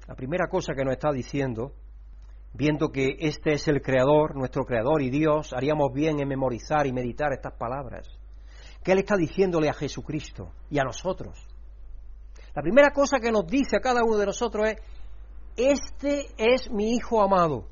[0.08, 1.72] La primera cosa que nos está diciendo
[2.54, 6.94] viendo que este es el Creador, nuestro Creador y Dios, haríamos bien en memorizar y
[6.94, 8.08] meditar estas palabras.
[8.84, 11.38] ¿Qué Él está diciéndole a Jesucristo y a nosotros?
[12.54, 14.78] La primera cosa que nos dice a cada uno de nosotros es,
[15.56, 17.68] este es mi Hijo amado.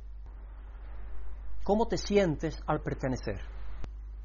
[1.64, 3.42] ¿Cómo te sientes al pertenecer?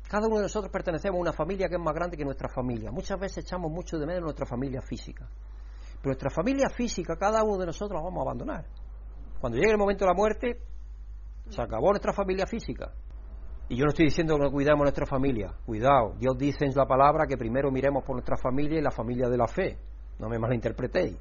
[0.08, 2.90] Cada uno de nosotros pertenecemos a una familia que es más grande que nuestra familia.
[2.92, 5.28] Muchas veces echamos mucho de menos nuestra familia física.
[6.00, 8.64] Pero nuestra familia física, cada uno de nosotros la vamos a abandonar.
[9.44, 10.56] Cuando llegue el momento de la muerte,
[11.50, 12.90] se acabó nuestra familia física.
[13.68, 15.52] Y yo no estoy diciendo que no cuidemos nuestra familia.
[15.66, 19.28] Cuidado, Dios dice en la palabra que primero miremos por nuestra familia y la familia
[19.28, 19.76] de la fe.
[20.18, 21.18] No me malinterpretéis.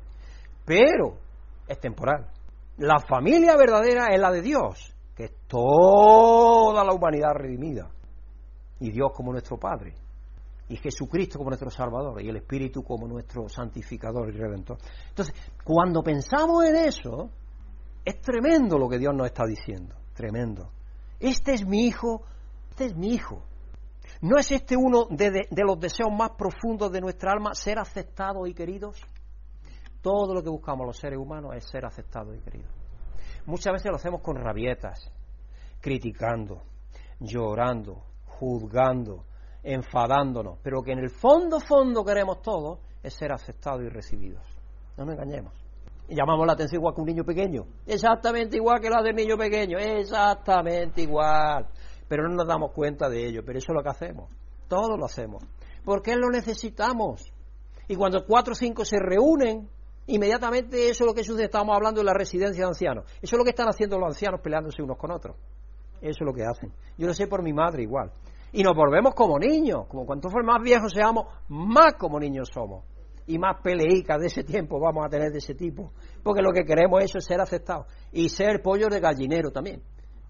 [0.63, 1.17] Pero
[1.67, 2.30] es temporal.
[2.78, 7.89] La familia verdadera es la de Dios, que es toda la humanidad redimida.
[8.80, 9.95] Y Dios como nuestro Padre.
[10.69, 12.21] Y Jesucristo como nuestro Salvador.
[12.21, 14.78] Y el Espíritu como nuestro santificador y redentor.
[15.09, 17.30] Entonces, cuando pensamos en eso,
[18.06, 20.70] es tremendo lo que Dios nos está diciendo, tremendo.
[21.20, 22.24] Este es mi hijo,
[22.70, 23.43] este es mi hijo.
[24.22, 28.54] ¿No es este uno de, los deseos más profundos de nuestra alma, ser aceptados y
[28.54, 29.01] queridos?
[30.01, 32.72] Todo lo que buscamos los seres humanos es ser aceptados y queridos.
[33.45, 35.12] Muchas veces lo hacemos con rabietas,
[35.80, 36.62] criticando,
[37.20, 39.26] llorando, juzgando,
[39.62, 44.43] enfadándonos, pero que en el fondo, fondo queremos todos es ser aceptados y recibidos.
[44.97, 45.64] No nos engañemos
[46.10, 47.66] llamamos la atención igual que un niño pequeño.
[47.86, 49.78] Exactamente igual que la del niño pequeño.
[49.78, 51.68] Exactamente igual.
[52.08, 53.41] Pero no nos damos cuenta de ello.
[53.45, 54.30] Pero eso es lo que hacemos.
[54.68, 55.43] Todos lo hacemos.
[55.84, 57.32] Porque lo necesitamos.
[57.88, 59.70] Y cuando cuatro o cinco se reúnen,
[60.08, 61.45] inmediatamente eso es lo que sucede.
[61.45, 63.06] Estamos hablando de la residencia de ancianos.
[63.22, 65.36] Eso es lo que están haciendo los ancianos peleándose unos con otros.
[66.01, 66.72] Eso es lo que hacen.
[66.97, 68.12] Yo lo sé por mi madre igual.
[68.51, 69.88] Y nos volvemos como niños.
[69.88, 72.84] Como cuanto más viejos seamos, más como niños somos
[73.28, 75.91] y más peleicas de ese tiempo vamos a tener de ese tipo.
[76.24, 77.88] Porque lo que queremos eso es ser aceptados.
[78.11, 79.82] Y ser pollo de gallinero también.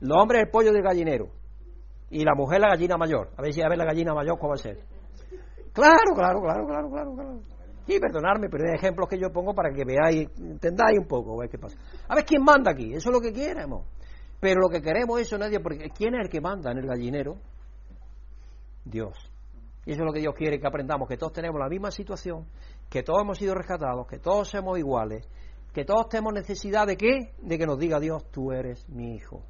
[0.02, 1.30] El hombre es el pollo de gallinero.
[2.10, 3.30] Y la mujer la gallina mayor.
[3.38, 4.80] A ver si a ver la gallina mayor cómo va a ser.
[5.74, 7.40] Claro, claro, claro, claro, claro, claro.
[7.88, 11.42] Y perdonarme, pero hay ejemplos que yo pongo para que veáis, entendáis un poco, a
[11.42, 11.78] ver qué pasa.
[12.08, 13.86] A ver quién manda aquí, eso es lo que queremos.
[14.40, 17.38] Pero lo que queremos eso nadie, porque ¿quién es el que manda en el gallinero?
[18.86, 19.18] Dios.
[19.86, 22.46] Y eso es lo que Dios quiere que aprendamos, que todos tenemos la misma situación,
[22.94, 25.28] que todos hemos sido rescatados, que todos somos iguales,
[25.74, 27.34] que todos tenemos necesidad de qué?
[27.42, 29.42] De que nos diga Dios, tú eres mi hijo,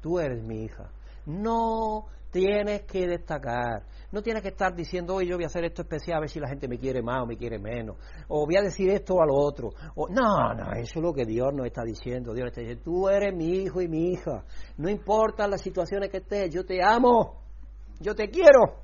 [0.00, 0.90] tú eres mi hija.
[1.26, 5.82] No tienes que destacar, no tienes que estar diciendo, hoy yo voy a hacer esto
[5.82, 8.56] especial a ver si la gente me quiere más o me quiere menos, o voy
[8.56, 9.68] a decir esto o a lo otro.
[9.94, 12.32] O, no, no, eso es lo que Dios nos está diciendo.
[12.32, 14.44] Dios está diciendo, tú eres mi hijo y mi hija.
[14.78, 17.42] No importa las situaciones que estés, yo te amo,
[18.00, 18.80] yo te quiero.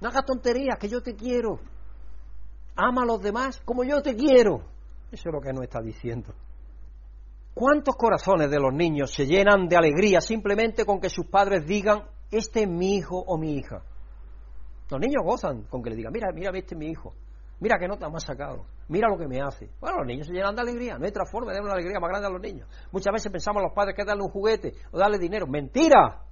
[0.00, 1.60] No hagas tonterías, que yo te quiero.
[2.76, 4.62] Ama a los demás como yo te quiero.
[5.10, 6.34] Eso es lo que nos está diciendo.
[7.54, 12.04] ¿Cuántos corazones de los niños se llenan de alegría simplemente con que sus padres digan,
[12.30, 13.82] este es mi hijo o mi hija?
[14.90, 17.12] Los niños gozan con que le digan, mira, mira, este es mi hijo.
[17.60, 18.64] Mira qué nota me ha sacado.
[18.88, 19.70] Mira lo que me hace.
[19.80, 20.98] Bueno, los niños se llenan de alegría.
[20.98, 22.68] No hay otra forma de dar una alegría más grande a los niños.
[22.90, 25.46] Muchas veces pensamos los padres que darle un juguete o darle dinero.
[25.46, 26.24] ¡Mentira!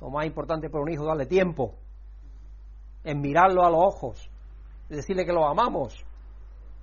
[0.00, 1.74] Lo más importante para un hijo es darle tiempo
[3.04, 4.30] en mirarlo a los ojos,
[4.96, 6.04] decirle que lo amamos.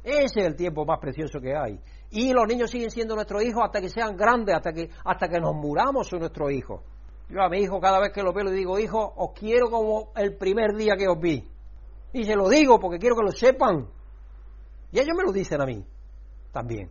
[0.03, 1.79] Ese es el tiempo más precioso que hay.
[2.11, 5.39] Y los niños siguen siendo nuestros hijos hasta que sean grandes, hasta que, hasta que
[5.39, 6.81] nos muramos son nuestros hijos.
[7.29, 10.11] Yo a mi hijo cada vez que lo veo le digo, hijo, os quiero como
[10.15, 11.47] el primer día que os vi.
[12.13, 13.87] Y se lo digo porque quiero que lo sepan.
[14.91, 15.85] Y ellos me lo dicen a mí
[16.51, 16.89] también.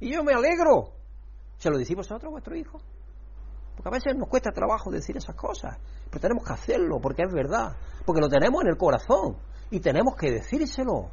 [0.00, 0.92] Y yo me alegro.
[1.58, 2.80] ¿Se lo decimos a otro vuestro hijo?
[3.76, 5.76] Porque a veces nos cuesta trabajo decir esas cosas,
[6.08, 9.36] pero tenemos que hacerlo porque es verdad, porque lo tenemos en el corazón
[9.70, 11.10] y tenemos que decírselo.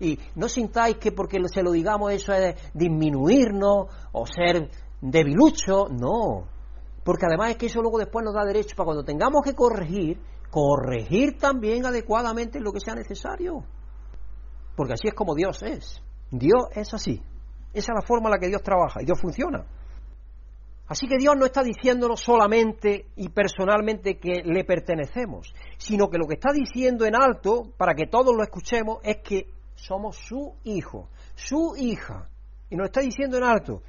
[0.00, 4.68] Y no sintáis que porque se lo digamos eso es disminuirnos o ser
[5.00, 6.48] debilucho, no.
[7.04, 10.18] Porque además es que eso luego después nos da derecho para cuando tengamos que corregir,
[10.50, 13.62] corregir también adecuadamente lo que sea necesario.
[14.74, 16.02] Porque así es como Dios es.
[16.30, 17.22] Dios es así.
[17.72, 19.64] Esa es la forma en la que Dios trabaja y Dios funciona.
[20.86, 26.26] Así que Dios no está diciéndonos solamente y personalmente que le pertenecemos, sino que lo
[26.26, 31.08] que está diciendo en alto, para que todos lo escuchemos, es que somos su hijo,
[31.34, 32.28] su hija.
[32.68, 33.82] Y nos está diciendo en alto.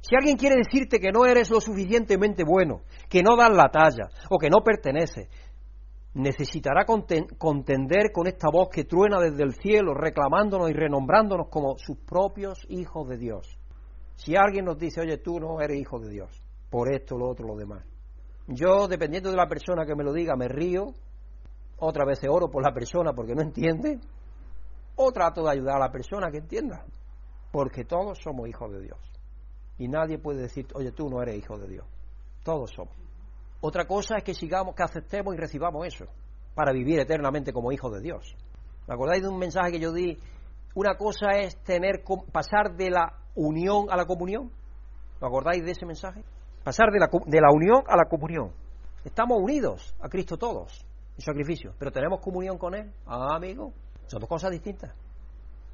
[0.00, 4.08] Si alguien quiere decirte que no eres lo suficientemente bueno, que no das la talla
[4.30, 5.28] o que no perteneces,
[6.14, 11.98] necesitará contender con esta voz que truena desde el cielo, reclamándonos y renombrándonos como sus
[11.98, 13.58] propios hijos de Dios.
[14.16, 16.30] Si alguien nos dice, oye, tú no eres hijo de Dios,
[16.70, 17.84] por esto, lo otro, lo demás.
[18.48, 20.86] Yo, dependiendo de la persona que me lo diga, me río,
[21.78, 24.00] otra vez oro por la persona porque no entiende,
[24.96, 26.84] o trato de ayudar a la persona que entienda,
[27.52, 28.98] porque todos somos hijos de Dios.
[29.78, 31.86] Y nadie puede decir, oye, tú no eres hijo de Dios.
[32.42, 32.94] Todos somos.
[33.60, 36.06] Otra cosa es que sigamos, que aceptemos y recibamos eso,
[36.54, 38.34] para vivir eternamente como hijos de Dios.
[38.86, 40.16] ¿Me acordáis de un mensaje que yo di?
[40.74, 42.02] Una cosa es tener,
[42.32, 44.50] pasar de la unión a la comunión.
[45.20, 46.24] ¿Lo acordáis de ese mensaje?
[46.64, 48.52] Pasar de la, de la unión a la comunión.
[49.04, 50.84] Estamos unidos a Cristo todos,
[51.16, 52.92] en sacrificio, pero tenemos comunión con Él.
[53.06, 53.72] Ah, amigo,
[54.06, 54.92] son dos cosas distintas.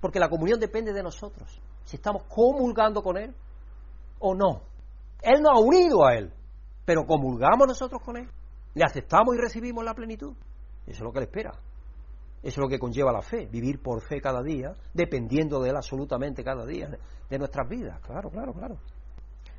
[0.00, 1.60] Porque la comunión depende de nosotros.
[1.84, 3.34] Si estamos comulgando con Él
[4.18, 4.62] o no.
[5.22, 6.32] Él nos ha unido a Él,
[6.84, 8.28] pero comulgamos nosotros con Él.
[8.74, 10.34] Le aceptamos y recibimos la plenitud.
[10.86, 11.52] Eso es lo que Él espera.
[12.42, 15.76] Eso es lo que conlleva la fe, vivir por fe cada día, dependiendo de Él
[15.76, 16.90] absolutamente cada día,
[17.30, 18.00] de nuestras vidas.
[18.00, 18.78] Claro, claro, claro.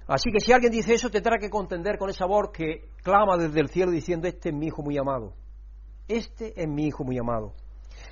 [0.08, 3.62] Así que si alguien dice eso, tendrá que contender con esa voz que clama desde
[3.62, 5.34] el cielo diciendo, este es mi hijo muy amado.
[6.08, 7.54] Este es mi hijo muy amado.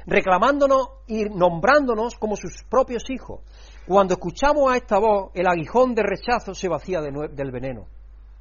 [0.05, 3.41] Reclamándonos y nombrándonos como sus propios hijos.
[3.85, 7.87] Cuando escuchamos a esta voz, el aguijón de rechazo se vacía del veneno.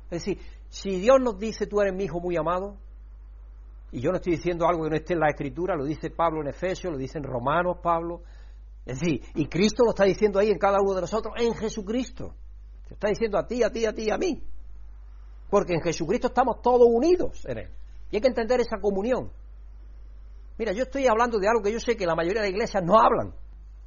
[0.05, 2.77] Es decir, si Dios nos dice, tú eres mi hijo muy amado,
[3.93, 6.43] y yo no estoy diciendo algo que no esté en la Escritura, lo dice Pablo
[6.43, 8.23] en Efesios, lo dice en Romanos Pablo.
[8.87, 12.35] Es decir, y Cristo lo está diciendo ahí en cada uno de nosotros, en Jesucristo.
[12.87, 14.43] Se está diciendo a ti, a ti, a ti, a mí.
[15.51, 17.71] Porque en Jesucristo estamos todos unidos en Él.
[18.11, 19.31] Y hay que entender esa comunión.
[20.59, 22.99] Mira, yo estoy hablando de algo que yo sé que la mayoría de iglesias no
[22.99, 23.35] hablan,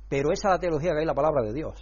[0.10, 1.76] pero esa es la teología que hay en la palabra de Dios.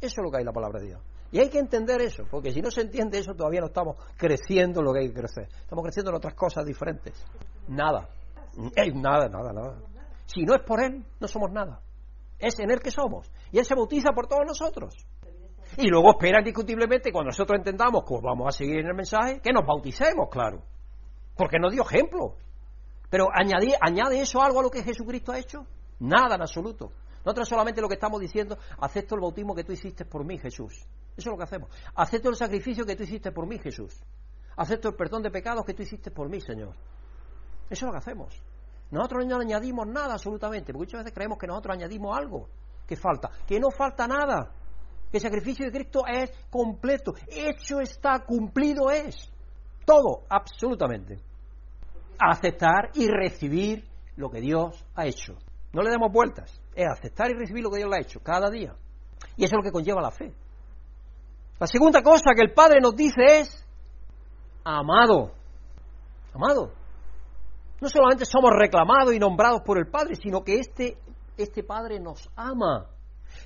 [0.00, 1.02] Eso es lo que hay en la palabra de Dios.
[1.32, 4.80] Y hay que entender eso, porque si no se entiende eso, todavía no estamos creciendo
[4.80, 5.48] en lo que hay que crecer.
[5.62, 7.24] Estamos creciendo en otras cosas diferentes.
[7.68, 8.06] Nada.
[8.94, 9.78] nada, nada, nada.
[10.26, 11.80] Si no es por Él, no somos nada.
[12.38, 13.32] Es en Él que somos.
[13.50, 14.94] Y Él se bautiza por todos nosotros.
[15.78, 19.52] Y luego espera indiscutiblemente, cuando nosotros entendamos que vamos a seguir en el mensaje, que
[19.52, 20.62] nos bauticemos, claro.
[21.34, 22.36] Porque nos dio ejemplo.
[23.08, 25.66] Pero añade, añade eso algo a lo que Jesucristo ha hecho.
[25.98, 26.92] Nada en absoluto.
[27.24, 30.84] Nosotros solamente lo que estamos diciendo, acepto el bautismo que tú hiciste por mí, Jesús.
[31.16, 31.70] Eso es lo que hacemos.
[31.94, 34.00] Acepto el sacrificio que tú hiciste por mí, Jesús.
[34.56, 36.74] Acepto el perdón de pecados que tú hiciste por mí, Señor.
[37.68, 38.42] Eso es lo que hacemos.
[38.90, 42.48] Nosotros no añadimos nada absolutamente, porque muchas veces creemos que nosotros añadimos algo
[42.86, 44.52] que falta, que no falta nada,
[45.10, 49.30] que el sacrificio de Cristo es completo, hecho está, cumplido es.
[49.86, 51.18] Todo, absolutamente.
[52.18, 53.84] Aceptar y recibir
[54.16, 55.36] lo que Dios ha hecho.
[55.72, 58.50] No le demos vueltas es aceptar y recibir lo que Dios le ha hecho cada
[58.50, 58.74] día.
[59.36, 60.32] Y eso es lo que conlleva la fe.
[61.62, 63.64] La segunda cosa que el Padre nos dice es,
[64.64, 65.30] amado,
[66.34, 66.72] amado.
[67.80, 70.98] No solamente somos reclamados y nombrados por el Padre, sino que este,
[71.36, 72.88] este Padre nos ama,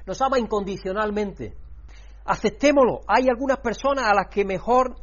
[0.07, 1.59] nos ama incondicionalmente.
[2.25, 3.01] Aceptémoslo.
[3.07, 4.97] Hay algunas personas a las que mejor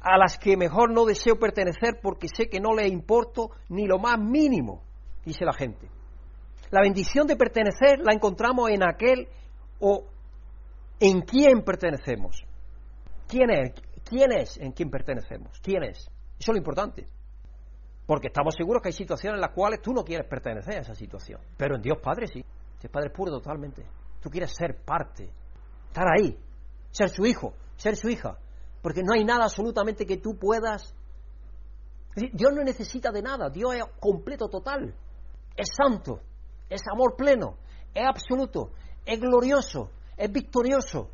[0.00, 3.98] a las que mejor no deseo pertenecer porque sé que no les importo ni lo
[3.98, 4.84] más mínimo,
[5.24, 5.90] dice la gente.
[6.70, 9.26] La bendición de pertenecer la encontramos en aquel
[9.80, 10.04] o
[11.00, 12.44] en quién pertenecemos.
[13.28, 13.72] ¿Quién es?
[14.04, 15.58] ¿Quién es en quién pertenecemos?
[15.62, 15.98] ¿Quién es?
[15.98, 17.06] Eso es lo importante.
[18.06, 20.94] Porque estamos seguros que hay situaciones en las cuales tú no quieres pertenecer a esa
[20.94, 21.40] situación.
[21.56, 22.44] Pero en Dios Padre sí.
[22.80, 23.84] Dios Padre puro totalmente.
[24.20, 25.30] Tú quieres ser parte.
[25.88, 26.36] Estar ahí.
[26.90, 27.54] Ser su hijo.
[27.76, 28.36] Ser su hija.
[28.82, 30.94] Porque no hay nada absolutamente que tú puedas.
[32.14, 33.48] Dios no necesita de nada.
[33.48, 34.94] Dios es completo, total.
[35.56, 36.20] Es santo
[36.68, 37.56] es amor pleno,
[37.94, 38.70] es absoluto,
[39.04, 41.10] es glorioso, es victorioso.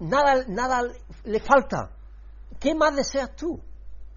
[0.00, 0.82] Nada, nada
[1.24, 1.90] le falta.
[2.58, 3.60] ¿Qué más deseas tú?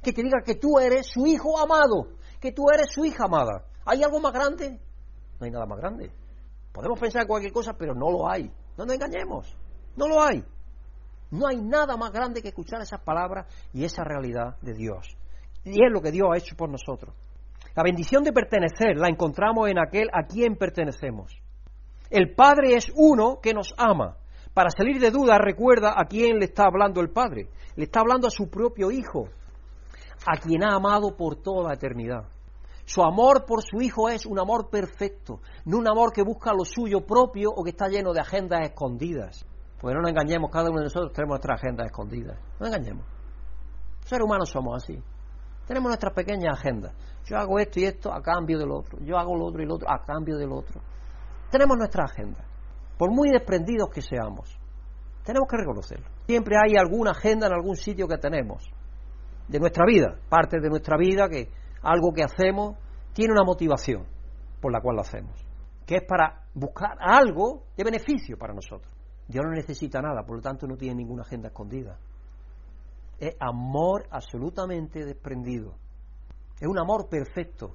[0.02, 2.10] Que te diga que tú eres su hijo amado,
[2.40, 3.66] que tú eres su hija amada.
[3.86, 4.80] ¿Hay algo más grande?
[5.40, 6.12] No hay nada más grande.
[6.72, 8.52] Podemos pensar en cualquier cosa, pero no lo hay.
[8.78, 9.56] No nos engañemos.
[9.96, 10.44] No lo hay.
[11.32, 15.18] No hay nada más grande que escuchar esas palabras y esa realidad de Dios.
[15.64, 17.16] Y es lo que Dios ha hecho por nosotros.
[17.76, 21.42] La bendición de pertenecer la encontramos en aquel a quien pertenecemos.
[22.16, 24.16] El Padre es uno que nos ama,
[24.54, 27.50] Para salir de dudas, recuerda a quién le está hablando el Padre.
[27.76, 29.28] Le está hablando a su propio Hijo,
[30.26, 32.24] a quien ha amado por toda la eternidad.
[32.86, 36.64] Su amor por su Hijo es un amor perfecto, no un amor que busca lo
[36.64, 39.46] suyo propio o que está lleno de agendas escondidas.
[39.82, 42.40] Porque no nos engañemos, cada uno de nosotros tenemos nuestras agendas escondidas.
[42.62, 43.04] No engañemos.
[44.00, 44.98] Los seres humanos somos así.
[45.68, 46.94] Tenemos nuestras pequeñas agendas.
[47.26, 49.00] Yo hago esto y esto a cambio del otro.
[49.02, 50.80] Yo hago lo otro y lo otro a cambio del otro.
[51.56, 52.44] Tenemos nuestra agenda.
[52.98, 54.60] Por muy desprendidos que seamos,
[55.24, 56.06] tenemos que reconocerlo.
[56.26, 58.70] Siempre hay alguna agenda en algún sitio que tenemos
[59.48, 61.48] de nuestra vida, parte de nuestra vida que
[61.82, 62.76] algo que hacemos
[63.14, 64.06] tiene una motivación
[64.60, 65.34] por la cual lo hacemos,
[65.86, 68.94] que es para buscar algo de beneficio para nosotros.
[69.26, 71.98] Dios no necesita nada, por lo tanto no tiene ninguna agenda escondida.
[73.18, 75.74] Es amor absolutamente desprendido.
[76.60, 77.72] Es un amor perfecto.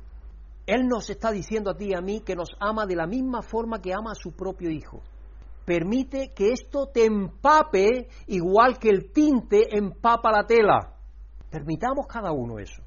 [0.67, 3.43] Él nos está diciendo a ti y a mí que nos ama de la misma
[3.43, 5.03] forma que ama a su propio hijo.
[5.65, 10.95] Permite que esto te empape igual que el tinte empapa la tela.
[11.51, 12.83] Permitamos cada uno eso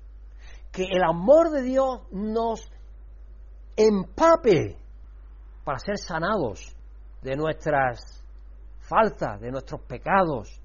[0.74, 2.68] que el amor de Dios nos
[3.78, 4.76] empape
[5.64, 6.76] para ser sanados
[7.22, 8.26] de nuestras
[8.80, 10.60] faltas, de nuestros pecados,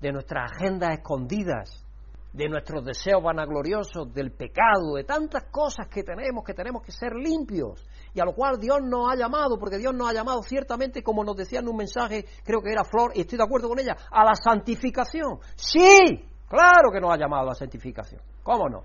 [0.00, 1.84] de nuestras agendas escondidas,
[2.32, 7.14] de nuestros deseos vanagloriosos, del pecado, de tantas cosas que tenemos, que tenemos que ser
[7.14, 11.02] limpios, y a lo cual Dios nos ha llamado, porque Dios nos ha llamado ciertamente,
[11.02, 13.78] como nos decía en un mensaje, creo que era Flor, y estoy de acuerdo con
[13.78, 15.38] ella, a la santificación.
[15.56, 18.20] Sí, claro que nos ha llamado a la santificación.
[18.42, 18.82] ¿Cómo no?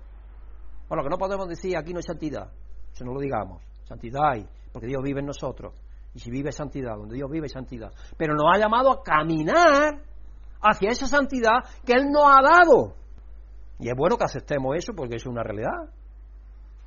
[0.88, 2.50] Bueno, que no podemos decir aquí no hay santidad,
[2.92, 3.62] eso no lo digamos.
[3.84, 5.74] Santidad hay, porque Dios vive en nosotros.
[6.14, 7.90] Y si vive santidad, donde Dios vive santidad.
[8.16, 10.00] Pero nos ha llamado a caminar
[10.62, 13.03] hacia esa santidad que Él nos ha dado.
[13.78, 15.90] Y es bueno que aceptemos eso porque es una realidad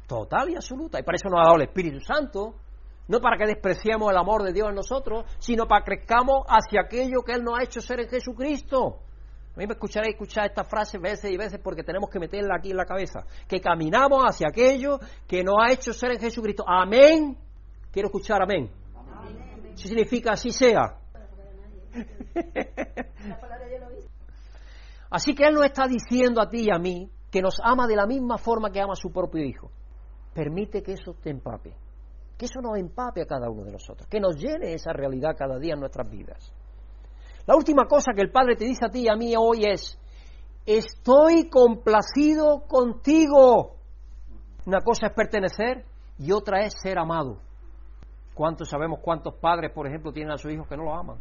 [0.07, 0.99] total y absoluta.
[0.99, 2.55] Y para eso nos ha dado el Espíritu Santo.
[3.07, 6.81] No para que despreciemos el amor de Dios en nosotros, sino para que crezcamos hacia
[6.81, 8.99] aquello que Él nos ha hecho ser en Jesucristo.
[9.55, 12.71] A mí me escucharéis escuchar esta frase veces y veces porque tenemos que meterla aquí
[12.71, 13.21] en la cabeza.
[13.47, 16.63] Que caminamos hacia aquello que nos ha hecho ser en Jesucristo.
[16.67, 17.37] Amén.
[17.91, 18.69] Quiero escuchar amén.
[19.73, 20.97] Eso significa así sea.
[25.09, 27.95] Así que Él nos está diciendo a ti y a mí que nos ama de
[27.95, 29.69] la misma forma que ama a su propio Hijo.
[30.33, 31.73] Permite que eso te empape.
[32.37, 34.07] Que eso nos empape a cada uno de nosotros.
[34.07, 36.53] Que nos llene esa realidad cada día en nuestras vidas.
[37.47, 39.97] La última cosa que el Padre te dice a ti y a mí hoy es,
[40.65, 43.77] estoy complacido contigo.
[44.65, 45.85] Una cosa es pertenecer
[46.19, 47.39] y otra es ser amado.
[48.33, 51.17] ¿Cuántos sabemos cuántos padres, por ejemplo, tienen a sus hijos que no los aman?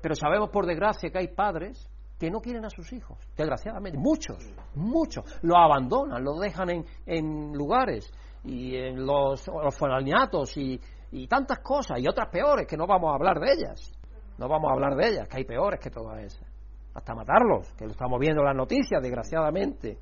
[0.00, 1.89] Pero sabemos por desgracia que hay padres
[2.20, 4.36] que no quieren a sus hijos, desgraciadamente, muchos,
[4.74, 8.12] muchos, los abandonan, los dejan en, en lugares
[8.44, 10.78] y en los orfanatos y,
[11.12, 13.92] y tantas cosas y otras peores que no vamos a hablar de ellas.
[14.36, 16.46] No vamos a hablar de ellas, que hay peores que todas esas.
[16.94, 19.98] Hasta matarlos, que lo estamos viendo en las noticias, desgraciadamente.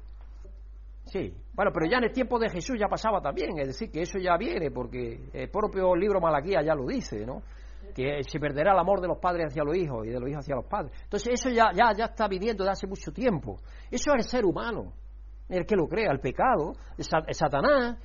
[1.04, 4.02] Sí, bueno, pero ya en el tiempo de Jesús ya pasaba también, es decir, que
[4.02, 7.42] eso ya viene, porque el propio libro Malaquía ya lo dice, ¿no?
[7.98, 10.44] Que se perderá el amor de los padres hacia los hijos y de los hijos
[10.44, 10.92] hacia los padres.
[11.02, 13.56] Entonces eso ya, ya, ya está viniendo de hace mucho tiempo.
[13.90, 14.92] Eso es el ser humano,
[15.48, 17.98] el que lo crea, el pecado, el Satanás,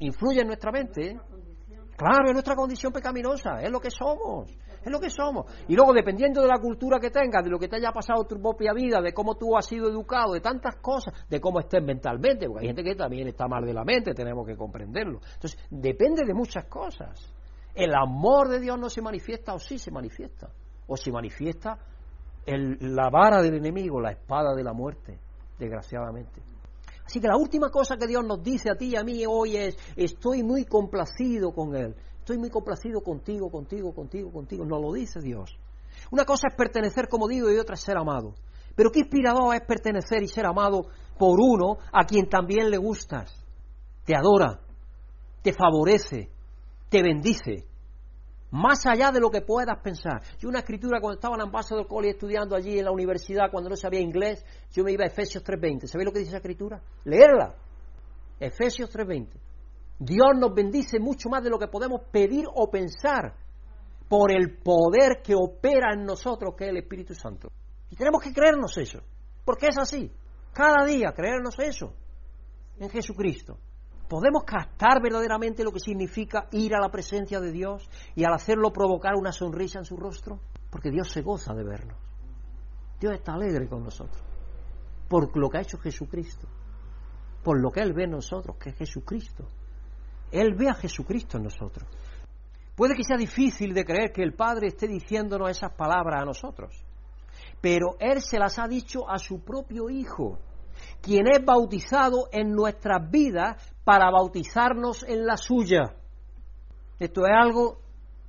[0.00, 1.16] influye en nuestra mente.
[1.96, 4.54] Claro, es nuestra condición pecaminosa, es lo que somos.
[4.84, 5.46] Es lo que somos.
[5.66, 8.38] Y luego, dependiendo de la cultura que tengas, de lo que te haya pasado tu
[8.38, 12.46] propia vida, de cómo tú has sido educado, de tantas cosas, de cómo estés mentalmente,
[12.46, 15.20] porque hay gente que también está mal de la mente, tenemos que comprenderlo.
[15.34, 17.34] Entonces, depende de muchas cosas.
[17.78, 20.50] El amor de Dios no se manifiesta o sí se manifiesta.
[20.88, 21.78] O se manifiesta
[22.44, 25.16] la vara del enemigo, la espada de la muerte,
[25.56, 26.42] desgraciadamente.
[27.06, 29.56] Así que la última cosa que Dios nos dice a ti y a mí hoy
[29.56, 31.94] es, estoy muy complacido con Él.
[32.18, 34.64] Estoy muy complacido contigo, contigo, contigo, contigo.
[34.64, 35.56] No lo dice Dios.
[36.10, 38.34] Una cosa es pertenecer, como digo, y otra es ser amado.
[38.74, 43.32] Pero qué inspirador es pertenecer y ser amado por uno a quien también le gustas.
[44.04, 44.58] Te adora,
[45.42, 46.28] te favorece,
[46.88, 47.67] te bendice.
[48.50, 50.22] Más allá de lo que puedas pensar.
[50.38, 53.76] Yo una escritura cuando estaba en Ambassador College estudiando allí en la universidad, cuando no
[53.76, 55.86] sabía inglés, yo me iba a Efesios 3.20.
[55.86, 56.80] ¿Sabéis lo que dice esa escritura?
[57.04, 57.54] Leerla.
[58.40, 59.28] Efesios 3.20.
[59.98, 63.34] Dios nos bendice mucho más de lo que podemos pedir o pensar
[64.08, 67.50] por el poder que opera en nosotros, que es el Espíritu Santo.
[67.90, 69.00] Y tenemos que creernos eso,
[69.44, 70.10] porque es así.
[70.54, 71.92] Cada día creernos eso
[72.78, 73.58] en Jesucristo.
[74.08, 78.72] Podemos captar verdaderamente lo que significa ir a la presencia de Dios y al hacerlo
[78.72, 80.40] provocar una sonrisa en su rostro,
[80.70, 81.96] porque Dios se goza de vernos.
[82.98, 84.28] Dios está alegre con nosotros
[85.08, 86.46] por lo que ha hecho Jesucristo,
[87.42, 89.46] por lo que Él ve en nosotros, que es Jesucristo.
[90.30, 91.88] Él ve a Jesucristo en nosotros.
[92.76, 96.84] Puede que sea difícil de creer que el Padre esté diciéndonos esas palabras a nosotros,
[97.60, 100.38] pero Él se las ha dicho a su propio Hijo,
[101.00, 105.94] quien es bautizado en nuestras vidas para bautizarnos en la suya.
[106.98, 107.78] Esto es algo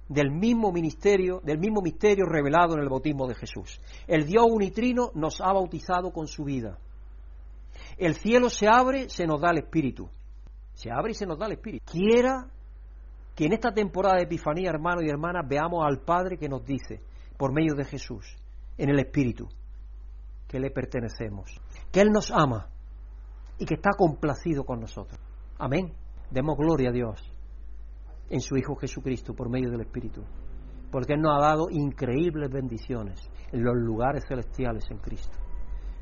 [0.07, 3.79] del mismo ministerio, del mismo misterio revelado en el bautismo de Jesús.
[4.07, 6.77] El Dios unitrino nos ha bautizado con su vida.
[7.97, 10.09] El cielo se abre, se nos da el Espíritu.
[10.73, 11.85] Se abre y se nos da el Espíritu.
[11.91, 12.47] Quiera
[13.35, 17.01] que en esta temporada de Epifanía, hermanos y hermanas, veamos al Padre que nos dice,
[17.37, 18.35] por medio de Jesús,
[18.77, 19.47] en el Espíritu,
[20.47, 21.59] que le pertenecemos,
[21.91, 22.69] que Él nos ama
[23.57, 25.19] y que está complacido con nosotros.
[25.57, 25.93] Amén.
[26.31, 27.19] Demos gloria a Dios
[28.29, 30.23] en su Hijo Jesucristo por medio del Espíritu,
[30.91, 33.19] porque Él nos ha dado increíbles bendiciones
[33.51, 35.37] en los lugares celestiales en Cristo.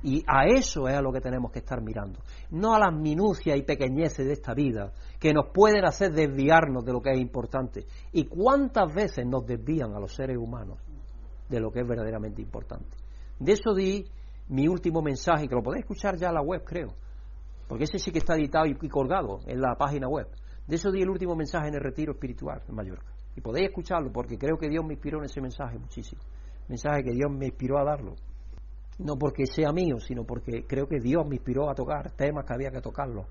[0.03, 2.19] Y a eso es a lo que tenemos que estar mirando,
[2.51, 6.93] no a las minucias y pequeñeces de esta vida que nos pueden hacer desviarnos de
[6.93, 7.85] lo que es importante.
[8.11, 10.77] ¿Y cuántas veces nos desvían a los seres humanos
[11.49, 12.95] de lo que es verdaderamente importante?
[13.39, 14.05] De eso di
[14.49, 16.93] mi último mensaje, que lo podéis escuchar ya en la web, creo,
[17.67, 20.27] porque ese sí que está editado y colgado en la página web.
[20.67, 23.11] De eso di el último mensaje en el retiro espiritual en Mallorca.
[23.35, 26.21] Y podéis escucharlo porque creo que Dios me inspiró en ese mensaje muchísimo.
[26.67, 28.15] Mensaje que Dios me inspiró a darlo
[28.99, 32.53] no porque sea mío, sino porque creo que Dios me inspiró a tocar temas que
[32.53, 33.27] había que tocarlos.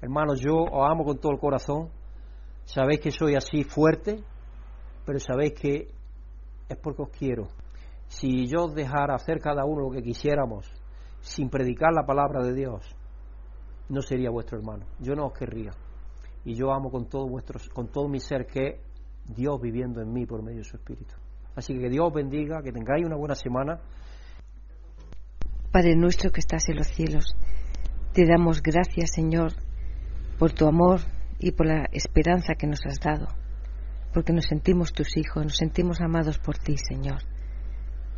[0.00, 1.90] Hermanos, yo os amo con todo el corazón,
[2.64, 4.22] sabéis que soy así fuerte,
[5.04, 5.88] pero sabéis que
[6.68, 7.48] es porque os quiero.
[8.08, 10.70] Si yo dejara hacer cada uno lo que quisiéramos,
[11.20, 12.96] sin predicar la palabra de Dios,
[13.88, 14.86] no sería vuestro hermano.
[15.00, 15.72] Yo no os querría.
[16.44, 18.80] Y yo amo con todo, vuestros, con todo mi ser que
[19.24, 21.14] Dios viviendo en mí por medio de su Espíritu.
[21.56, 23.80] Así que que Dios os bendiga, que tengáis una buena semana.
[25.72, 27.34] Padre nuestro que estás en los cielos,
[28.12, 29.52] te damos gracias, Señor,
[30.38, 31.00] por tu amor
[31.38, 33.28] y por la esperanza que nos has dado,
[34.12, 37.22] porque nos sentimos tus hijos, nos sentimos amados por ti, Señor.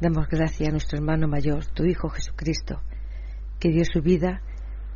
[0.01, 2.81] Damos gracias a nuestro hermano mayor, tu Hijo Jesucristo,
[3.59, 4.43] que dio su vida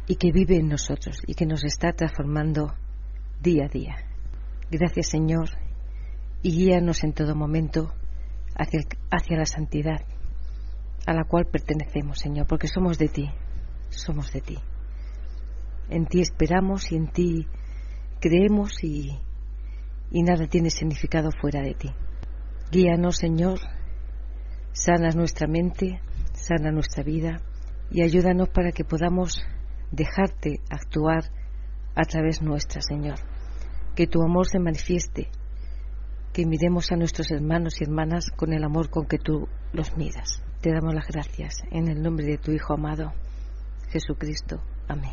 [0.07, 2.73] y que vive en nosotros y que nos está transformando
[3.41, 3.97] día a día.
[4.71, 5.49] Gracias, Señor,
[6.41, 7.93] y guíanos en todo momento
[8.55, 10.03] hacia, hacia la santidad
[11.05, 13.29] a la cual pertenecemos, Señor, porque somos de ti,
[13.91, 14.59] somos de ti.
[15.91, 17.49] En ti esperamos y en ti
[18.21, 19.19] creemos y,
[20.13, 21.91] y nada tiene significado fuera de ti.
[22.71, 23.59] Guíanos, Señor,
[24.73, 26.01] sana nuestra mente,
[26.33, 27.41] sana nuestra vida
[27.91, 29.45] y ayúdanos para que podamos
[29.91, 31.25] dejarte actuar
[31.95, 33.19] a través nuestra, Señor.
[33.95, 35.29] Que tu amor se manifieste,
[36.33, 40.43] que miremos a nuestros hermanos y hermanas con el amor con que tú los miras.
[40.63, 43.13] Te damos las gracias en el nombre de tu Hijo amado,
[43.91, 44.63] Jesucristo.
[44.89, 45.13] Amén.